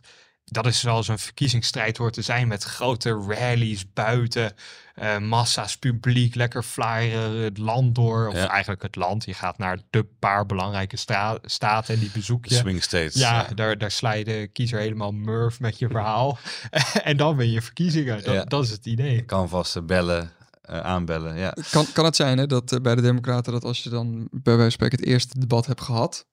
[0.50, 4.54] dat is zoals een verkiezingsstrijd hoort te zijn met grote rallies buiten,
[4.96, 8.28] eh, massa's publiek, lekker flyeren het land door.
[8.28, 8.48] Of Ja.
[8.50, 9.26] eigenlijk het land.
[9.26, 10.98] Je gaat naar de paar belangrijke
[11.44, 12.56] staten en die bezoek je.
[12.56, 13.14] swing states.
[13.14, 16.38] Ja, daar, daar sla je de kiezer helemaal murf met je verhaal.
[17.04, 18.24] en dan win je verkiezingen.
[18.24, 18.44] Dat, Ja.
[18.44, 19.26] dat is het idee.
[19.26, 20.32] Canvassen, bellen,
[20.62, 21.38] eh, aanbellen.
[21.38, 21.54] Ja.
[21.72, 24.42] kan, kan het zijn hè, dat eh, bij de Democraten dat als je dan bij
[24.44, 26.26] wijze van spreken het eerste debat hebt gehad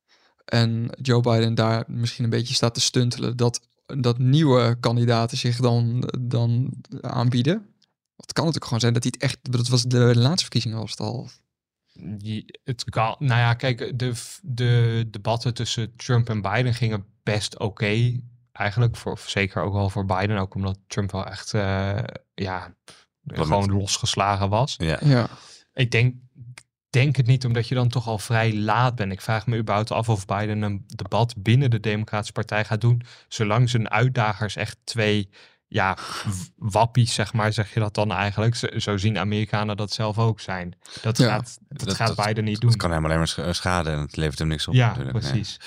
[0.44, 5.56] en Joe Biden daar misschien een beetje staat te stuntelen, dat, dat nieuwe kandidaten zich
[5.56, 7.74] dan, dan aanbieden?
[8.16, 10.78] Het kan natuurlijk gewoon zijn dat hij het echt, dat was de, de laatste verkiezingen
[10.78, 11.28] was het al.
[12.18, 14.12] Die, het kan, nou ja, kijk, de,
[14.42, 18.20] de debatten tussen Trump en Biden gingen best oké.
[18.52, 20.38] eigenlijk, voor, zeker ook wel voor Biden.
[20.38, 22.02] Ook omdat Trump wel echt, eh,
[22.34, 22.74] ja,
[23.26, 24.74] gewoon losgeslagen was.
[24.78, 24.98] Ja.
[25.02, 25.28] Ja,
[25.72, 26.14] Ik denk,
[26.96, 29.12] denk het niet, omdat je dan toch al vrij laat bent.
[29.12, 33.02] Ik vraag me überhaupt af of Biden een debat binnen de Democratische Partij gaat doen.
[33.28, 35.30] Zolang zijn uitdagers echt twee
[35.68, 35.96] ja,
[36.56, 38.54] wappies, zeg maar, zeg je dat dan eigenlijk.
[38.76, 40.74] Zo, zien Amerikanen dat zelf ook zijn.
[41.02, 42.70] Dat Ja, gaat, dat, dat- gaat Biden niet doen.
[42.70, 44.74] Dat kan hem alleen maar sch- schaden en het levert hem niks op.
[44.74, 45.18] ja, natuurlijk.
[45.18, 45.60] Precies.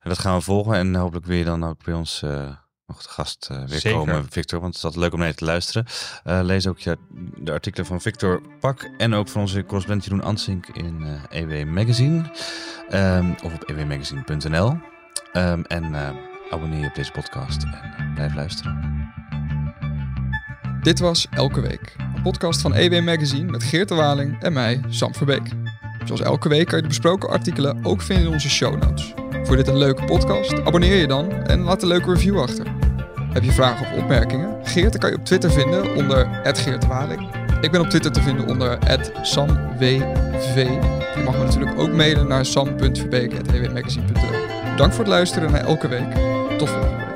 [0.00, 2.50] En dat gaan we volgen en hopelijk je dan ook bij ons eh,
[2.90, 3.98] nog de gast eh, weer Zeker.
[3.98, 4.60] komen, Victor.
[4.60, 5.86] Want het is altijd leuk om naar je te luisteren.
[6.24, 6.78] Eh, lees ook
[7.36, 11.66] de artikelen van Victor Pak en ook van onze correspondent Jeroen Ansink in eh EW
[11.68, 12.30] Magazine.
[12.88, 14.76] Ehm, of op ewmagazine.nl.
[15.32, 15.94] Ehm, en
[16.50, 17.62] abonneer je op deze podcast
[17.96, 18.98] en blijf luisteren.
[20.82, 24.80] dit was Elke Week, een podcast van EW Magazine met Geert de Waling en mij,
[24.88, 25.48] Sam Verbeek.
[26.04, 29.12] Zoals elke week kan je de besproken artikelen ook vinden in onze show notes.
[29.30, 30.52] Vond je dit een leuke podcast?
[30.64, 32.79] Abonneer je dan en laat een leuke review achter.
[33.32, 34.56] Heb je vragen of opmerkingen?
[34.62, 37.28] Geert kan je op Twitter vinden onder Geert de Waling.
[37.60, 38.78] Ik ben op Twitter te vinden onder
[39.22, 39.98] SamWV.
[41.14, 46.14] Je mag me natuurlijk ook mailen naar sam.verbeek.ewmagazine.nl Dank voor het luisteren naar elke week.
[46.58, 47.09] Tot volgende.